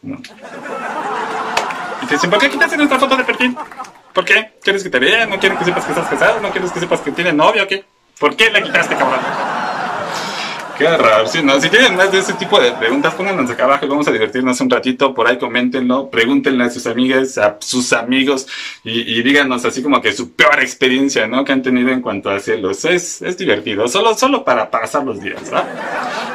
No. 0.01 0.17
Y 2.01 2.05
te 2.07 2.13
dicen, 2.15 2.29
¿por 2.29 2.39
qué 2.39 2.49
quitaste 2.49 2.77
nuestra 2.77 2.99
foto 2.99 3.15
de 3.15 3.23
perfil? 3.23 3.57
¿Por 4.13 4.25
qué? 4.25 4.53
¿Quieres 4.63 4.83
que 4.83 4.89
te 4.89 4.99
vean? 4.99 5.29
¿No 5.29 5.39
quieres 5.39 5.57
que 5.59 5.65
sepas 5.65 5.85
que 5.85 5.91
estás 5.91 6.07
casado? 6.07 6.39
¿No 6.39 6.49
quieres 6.49 6.71
que 6.71 6.79
sepas 6.79 7.01
que 7.01 7.11
tiene 7.11 7.33
novio 7.33 7.67
qué? 7.67 7.85
¿Por 8.19 8.35
qué 8.35 8.49
la 8.49 8.61
quitaste, 8.61 8.95
cabrón? 8.95 9.19
Qué 10.77 10.97
raro, 10.97 11.25
sí, 11.27 11.41
¿no? 11.41 11.59
Si 11.61 11.69
tienen 11.69 11.95
más 11.95 12.11
de 12.11 12.19
ese 12.19 12.33
tipo 12.33 12.59
de 12.59 12.71
preguntas, 12.73 13.13
pónganlas 13.13 13.49
acá 13.49 13.63
abajo 13.63 13.87
vamos 13.87 14.07
a 14.07 14.11
divertirnos 14.11 14.59
un 14.59 14.69
ratito. 14.69 15.13
Por 15.13 15.27
ahí 15.27 15.37
coméntenlo, 15.37 16.09
pregúntenle 16.09 16.65
a 16.65 16.69
sus 16.69 16.85
amigas, 16.85 17.37
a 17.37 17.57
sus 17.59 17.93
amigos 17.93 18.45
y, 18.83 19.17
y 19.17 19.23
díganos 19.23 19.63
así 19.63 19.81
como 19.81 20.01
que 20.01 20.11
su 20.11 20.33
peor 20.33 20.59
experiencia, 20.59 21.27
¿no? 21.27 21.45
Que 21.45 21.53
han 21.53 21.61
tenido 21.61 21.89
en 21.89 22.01
cuanto 22.01 22.29
a 22.29 22.39
celos. 22.39 22.83
Es, 22.85 23.21
es 23.21 23.37
divertido, 23.37 23.87
solo, 23.87 24.15
solo 24.15 24.43
para 24.43 24.69
pasar 24.69 25.03
los 25.05 25.21
días, 25.21 25.41
¿va? 25.53 25.65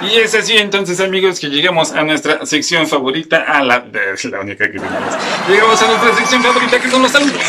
Y 0.02 0.16
es 0.16 0.34
así 0.34 0.56
entonces, 0.56 1.00
amigos, 1.00 1.38
que 1.38 1.48
llegamos 1.48 1.92
a 1.92 2.02
nuestra 2.02 2.46
sección 2.46 2.86
favorita, 2.86 3.44
a 3.46 3.62
la, 3.62 3.80
de, 3.80 4.00
la 4.30 4.40
única 4.40 4.66
que 4.70 4.78
tenemos. 4.78 5.14
Llegamos 5.48 5.82
a 5.82 5.86
nuestra 5.86 6.14
sección 6.16 6.42
favorita 6.42 6.80
que 6.80 6.90
son 6.90 7.02
los 7.02 7.12
saludos. 7.12 7.42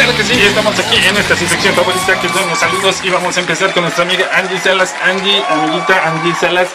Claro 0.00 0.16
que 0.16 0.24
sí, 0.24 0.32
estamos 0.40 0.78
aquí 0.78 0.96
en 0.96 1.14
esta 1.14 1.36
sección 1.36 1.74
favorita 1.74 2.18
que 2.22 2.28
son 2.30 2.48
los 2.48 2.58
saludos 2.58 3.02
y 3.04 3.10
vamos 3.10 3.36
a 3.36 3.40
empezar 3.40 3.70
con 3.74 3.82
nuestra 3.82 4.02
amiga 4.02 4.30
Angie 4.32 4.58
Salas. 4.58 4.94
Angie, 5.04 5.44
amiguita 5.46 6.08
Angie 6.08 6.34
Salas, 6.36 6.68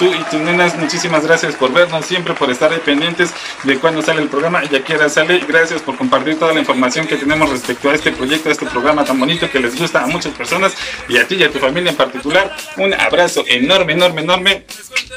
tú 0.00 0.06
y 0.06 0.24
tus 0.30 0.40
nenas, 0.40 0.74
muchísimas 0.78 1.26
gracias 1.26 1.54
por 1.54 1.74
vernos, 1.74 2.06
siempre 2.06 2.32
por 2.32 2.50
estar 2.50 2.72
ahí 2.72 2.80
pendientes 2.82 3.34
de 3.64 3.78
cuando 3.78 4.00
sale 4.00 4.22
el 4.22 4.28
programa 4.28 4.62
y 4.64 4.74
a 4.74 4.82
qué 4.82 4.94
hora 4.94 5.10
sale. 5.10 5.40
Gracias 5.46 5.82
por 5.82 5.98
compartir 5.98 6.38
toda 6.38 6.54
la 6.54 6.60
información 6.60 7.06
que 7.06 7.16
tenemos 7.16 7.50
respecto 7.50 7.90
a 7.90 7.94
este 7.94 8.10
proyecto, 8.10 8.48
a 8.48 8.52
este 8.52 8.64
programa 8.64 9.04
tan 9.04 9.20
bonito 9.20 9.50
que 9.50 9.60
les 9.60 9.78
gusta 9.78 10.02
a 10.02 10.06
muchas 10.06 10.32
personas 10.32 10.72
y 11.06 11.18
a 11.18 11.28
ti 11.28 11.34
y 11.34 11.44
a 11.44 11.52
tu 11.52 11.58
familia 11.58 11.90
en 11.90 11.96
particular. 11.96 12.50
Un 12.78 12.94
abrazo 12.94 13.44
enorme, 13.46 13.92
enorme, 13.92 14.22
enorme. 14.22 14.64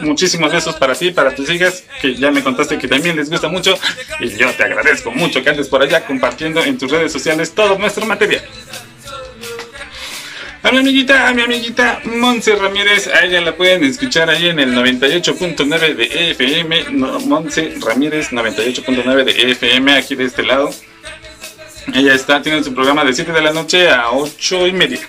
Muchísimos 0.01 0.51
besos 0.51 0.75
para 0.75 0.93
ti, 0.95 1.11
para 1.11 1.33
tus 1.33 1.49
hijas, 1.49 1.85
que 2.01 2.15
ya 2.15 2.29
me 2.29 2.43
contaste 2.43 2.77
que 2.77 2.89
también 2.89 3.15
les 3.15 3.29
gusta 3.29 3.47
mucho 3.47 3.79
y 4.19 4.35
yo 4.35 4.51
te 4.51 4.63
agradezco 4.63 5.11
mucho 5.11 5.41
que 5.41 5.49
andes 5.49 5.69
por 5.69 5.81
allá 5.81 6.05
compartiendo 6.05 6.61
en 6.61 6.77
tus 6.77 6.91
redes 6.91 7.13
sociales 7.13 7.51
todo 7.51 7.77
nuestro 7.77 8.05
material. 8.05 8.43
A 10.63 10.71
mi 10.71 10.77
amiguita, 10.77 11.27
a 11.27 11.33
mi 11.33 11.41
amiguita 11.41 11.99
Monse 12.05 12.55
Ramírez, 12.55 13.07
a 13.07 13.25
ella 13.25 13.41
la 13.41 13.53
pueden 13.53 13.83
escuchar 13.83 14.29
ahí 14.29 14.47
en 14.47 14.59
el 14.59 14.73
98.9 14.73 15.93
de 15.93 16.31
EFM, 16.31 16.85
no, 16.91 17.19
Monse 17.19 17.75
Ramírez 17.85 18.31
98.9 18.31 19.23
de 19.25 19.51
EFM, 19.51 19.91
aquí 19.91 20.15
de 20.15 20.23
este 20.23 20.41
lado. 20.43 20.69
Ella 21.93 22.13
está, 22.13 22.41
tiene 22.41 22.63
su 22.63 22.73
programa 22.73 23.03
de 23.03 23.13
7 23.13 23.33
de 23.33 23.41
la 23.41 23.51
noche 23.51 23.89
a 23.89 24.11
8 24.11 24.67
y 24.67 24.71
media. 24.71 25.01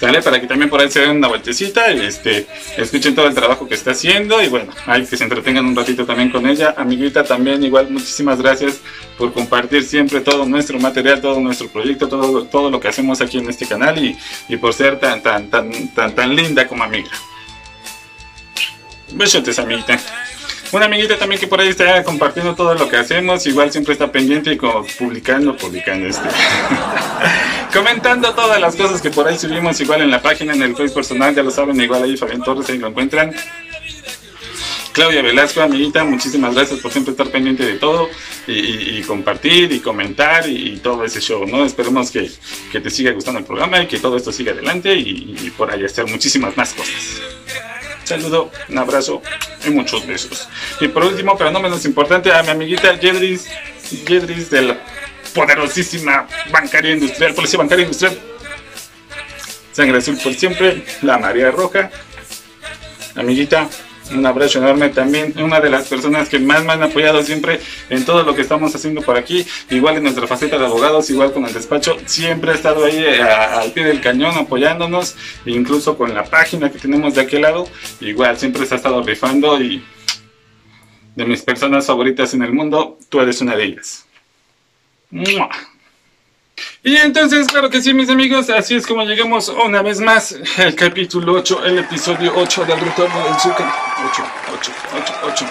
¿Sale? 0.00 0.22
Para 0.22 0.40
que 0.40 0.46
también 0.46 0.70
por 0.70 0.80
ahí 0.80 0.88
se 0.88 1.00
den 1.00 1.16
una 1.16 1.26
vueltecita 1.26 1.92
y 1.92 2.06
este, 2.06 2.46
escuchen 2.76 3.16
todo 3.16 3.26
el 3.26 3.34
trabajo 3.34 3.66
que 3.66 3.74
está 3.74 3.90
haciendo 3.90 4.40
y 4.40 4.48
bueno, 4.48 4.72
hay 4.86 5.04
que 5.04 5.16
se 5.16 5.24
entretengan 5.24 5.66
un 5.66 5.74
ratito 5.74 6.06
también 6.06 6.30
con 6.30 6.46
ella. 6.46 6.72
Amiguita, 6.76 7.24
también 7.24 7.64
igual 7.64 7.90
muchísimas 7.90 8.40
gracias 8.40 8.80
por 9.16 9.32
compartir 9.32 9.82
siempre 9.82 10.20
todo 10.20 10.46
nuestro 10.46 10.78
material, 10.78 11.20
todo 11.20 11.40
nuestro 11.40 11.68
proyecto, 11.68 12.08
todo, 12.08 12.44
todo 12.44 12.70
lo 12.70 12.78
que 12.78 12.86
hacemos 12.86 13.20
aquí 13.20 13.38
en 13.38 13.50
este 13.50 13.66
canal 13.66 13.98
y, 13.98 14.16
y 14.48 14.56
por 14.56 14.72
ser 14.72 15.00
tan, 15.00 15.20
tan, 15.20 15.50
tan, 15.50 15.88
tan, 15.88 16.14
tan 16.14 16.36
linda 16.36 16.68
como 16.68 16.84
amiga. 16.84 17.10
Besotes, 19.12 19.58
amiguita. 19.58 19.98
Una 20.70 20.84
amiguita 20.84 21.16
también 21.16 21.40
que 21.40 21.46
por 21.46 21.60
ahí 21.60 21.68
está 21.68 22.02
compartiendo 22.04 22.54
todo 22.54 22.74
lo 22.74 22.88
que 22.88 22.96
hacemos, 22.96 23.46
igual 23.46 23.72
siempre 23.72 23.94
está 23.94 24.12
pendiente 24.12 24.52
y 24.52 24.56
como 24.56 24.84
publicando, 24.98 25.56
publicando 25.56 26.06
este. 26.06 26.28
comentando 27.72 28.34
todas 28.34 28.60
las 28.60 28.76
cosas 28.76 29.00
que 29.00 29.10
por 29.10 29.26
ahí 29.26 29.38
subimos, 29.38 29.80
igual 29.80 30.02
en 30.02 30.10
la 30.10 30.20
página, 30.20 30.52
en 30.52 30.62
el 30.62 30.76
Facebook 30.76 30.96
personal, 30.96 31.34
ya 31.34 31.42
lo 31.42 31.50
saben, 31.50 31.80
igual 31.80 32.02
ahí 32.02 32.16
Fabián 32.16 32.42
Torres, 32.42 32.68
ahí 32.68 32.78
lo 32.78 32.88
encuentran. 32.88 33.34
Claudia 34.92 35.22
Velasco, 35.22 35.62
amiguita, 35.62 36.02
muchísimas 36.02 36.54
gracias 36.54 36.80
por 36.80 36.90
siempre 36.90 37.12
estar 37.12 37.28
pendiente 37.28 37.64
de 37.64 37.74
todo 37.74 38.08
y, 38.48 39.00
compartir 39.02 39.70
y 39.70 39.78
comentar 39.78 40.48
y, 40.48 40.72
y, 40.72 40.76
todo 40.78 41.04
ese 41.04 41.20
show, 41.20 41.46
¿no? 41.46 41.64
Esperemos 41.64 42.10
que, 42.10 42.28
que, 42.72 42.80
te 42.80 42.90
siga 42.90 43.12
gustando 43.12 43.38
el 43.38 43.46
programa 43.46 43.80
y 43.80 43.86
que 43.86 44.00
todo 44.00 44.16
esto 44.16 44.32
siga 44.32 44.52
adelante 44.52 44.94
y, 44.94 45.52
por 45.56 45.70
ahí 45.70 45.84
hacer 45.84 46.06
muchísimas 46.06 46.56
más 46.56 46.74
cosas. 46.74 47.22
Saludo, 48.08 48.50
un 48.70 48.78
abrazo 48.78 49.20
y 49.66 49.68
muchos 49.68 50.06
besos. 50.06 50.48
Y 50.80 50.88
por 50.88 51.04
último, 51.04 51.36
pero 51.36 51.50
no 51.50 51.60
menos 51.60 51.84
importante, 51.84 52.32
a 52.32 52.42
mi 52.42 52.48
amiguita 52.48 52.96
Jedris, 52.96 53.46
Jedris 54.06 54.48
de 54.48 54.62
la 54.62 54.78
poderosísima 55.34 56.26
bancaria 56.50 56.92
industrial, 56.92 57.34
policía 57.34 57.58
bancaria 57.58 57.82
industrial. 57.82 58.18
Sangre 59.72 59.98
azul 59.98 60.18
por 60.24 60.32
siempre, 60.32 60.86
la 61.02 61.18
María 61.18 61.50
Roja. 61.50 61.90
Amiguita, 63.14 63.68
un 64.12 64.26
abrazo 64.26 64.58
enorme 64.58 64.88
también, 64.90 65.34
una 65.38 65.60
de 65.60 65.70
las 65.70 65.88
personas 65.88 66.28
que 66.28 66.38
más 66.38 66.64
me 66.64 66.72
han 66.72 66.82
apoyado 66.82 67.22
siempre 67.22 67.60
en 67.90 68.04
todo 68.04 68.22
lo 68.22 68.34
que 68.34 68.42
estamos 68.42 68.74
haciendo 68.74 69.02
por 69.02 69.16
aquí, 69.16 69.46
igual 69.70 69.96
en 69.96 70.04
nuestra 70.04 70.26
faceta 70.26 70.58
de 70.58 70.66
abogados, 70.66 71.10
igual 71.10 71.32
con 71.32 71.44
el 71.44 71.52
despacho, 71.52 71.96
siempre 72.06 72.52
ha 72.52 72.54
estado 72.54 72.84
ahí 72.84 73.04
a, 73.04 73.60
al 73.60 73.72
pie 73.72 73.84
del 73.84 74.00
cañón 74.00 74.36
apoyándonos, 74.36 75.16
incluso 75.46 75.96
con 75.96 76.14
la 76.14 76.24
página 76.24 76.70
que 76.70 76.78
tenemos 76.78 77.14
de 77.14 77.22
aquel 77.22 77.42
lado, 77.42 77.68
igual 78.00 78.38
siempre 78.38 78.66
se 78.66 78.74
ha 78.74 78.76
estado 78.76 79.02
rifando 79.02 79.60
y 79.60 79.82
de 81.14 81.24
mis 81.24 81.42
personas 81.42 81.86
favoritas 81.86 82.32
en 82.34 82.42
el 82.42 82.52
mundo, 82.52 82.96
tú 83.08 83.20
eres 83.20 83.40
una 83.40 83.56
de 83.56 83.64
ellas. 83.64 84.06
¡Mua! 85.10 85.48
Y 86.84 86.96
entonces, 86.96 87.48
claro 87.48 87.68
que 87.70 87.82
sí, 87.82 87.92
mis 87.92 88.08
amigos, 88.08 88.48
así 88.50 88.76
es 88.76 88.86
como 88.86 89.02
llegamos 89.02 89.48
una 89.48 89.82
vez 89.82 90.00
más 90.00 90.36
al 90.58 90.74
capítulo 90.76 91.32
8, 91.34 91.64
el 91.66 91.78
episodio 91.78 92.32
8 92.36 92.64
del 92.66 92.80
retorno 92.80 93.24
del 93.24 93.34
Zucker. 93.34 93.66
8, 94.08 94.22
8, 94.54 94.72
8, 94.94 95.14
8. 95.24 95.46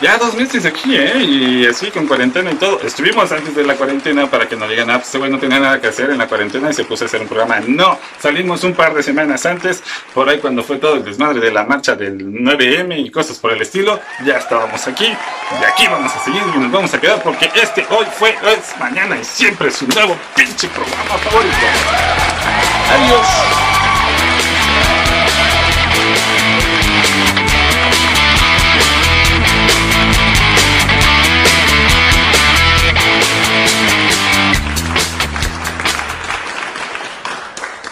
Ya 0.00 0.18
dos 0.18 0.34
meses 0.34 0.66
aquí, 0.66 0.96
¿eh? 0.96 1.22
Y 1.22 1.66
así 1.66 1.90
con 1.90 2.06
cuarentena 2.06 2.50
y 2.50 2.56
todo. 2.56 2.80
Estuvimos 2.80 3.30
antes 3.32 3.54
de 3.54 3.64
la 3.64 3.74
cuarentena 3.74 4.28
para 4.28 4.48
que 4.48 4.56
no 4.56 4.68
digan, 4.68 4.90
ah, 4.90 4.94
pues 4.94 5.06
este 5.06 5.18
güey 5.18 5.30
no 5.30 5.38
tenía 5.38 5.60
nada 5.60 5.80
que 5.80 5.86
hacer 5.86 6.10
en 6.10 6.18
la 6.18 6.26
cuarentena 6.26 6.70
y 6.70 6.74
se 6.74 6.84
puso 6.84 7.04
a 7.04 7.06
hacer 7.06 7.20
un 7.20 7.28
programa. 7.28 7.60
No, 7.66 7.98
salimos 8.18 8.64
un 8.64 8.74
par 8.74 8.92
de 8.92 9.02
semanas 9.02 9.46
antes, 9.46 9.82
por 10.12 10.28
ahí 10.28 10.38
cuando 10.38 10.62
fue 10.62 10.76
todo 10.76 10.96
el 10.96 11.04
desmadre 11.04 11.40
de 11.40 11.52
la 11.52 11.64
marcha 11.64 11.94
del 11.94 12.18
9M 12.18 13.06
y 13.06 13.10
cosas 13.10 13.38
por 13.38 13.52
el 13.52 13.62
estilo. 13.62 14.00
Ya 14.24 14.38
estábamos 14.38 14.86
aquí 14.86 15.06
y 15.06 15.64
aquí 15.64 15.86
vamos 15.86 16.12
a 16.14 16.24
seguir 16.24 16.42
y 16.54 16.58
nos 16.58 16.72
vamos 16.72 16.92
a 16.92 17.00
quedar 17.00 17.22
porque 17.22 17.50
este 17.54 17.86
hoy 17.90 18.06
fue, 18.18 18.30
es 18.30 18.78
mañana 18.78 19.16
y 19.16 19.24
siempre 19.24 19.68
es 19.68 19.80
un 19.80 19.88
nuevo 19.88 20.16
pinche 20.34 20.68
programa 20.68 21.16
favorito. 21.18 21.56
Adiós. 22.90 23.63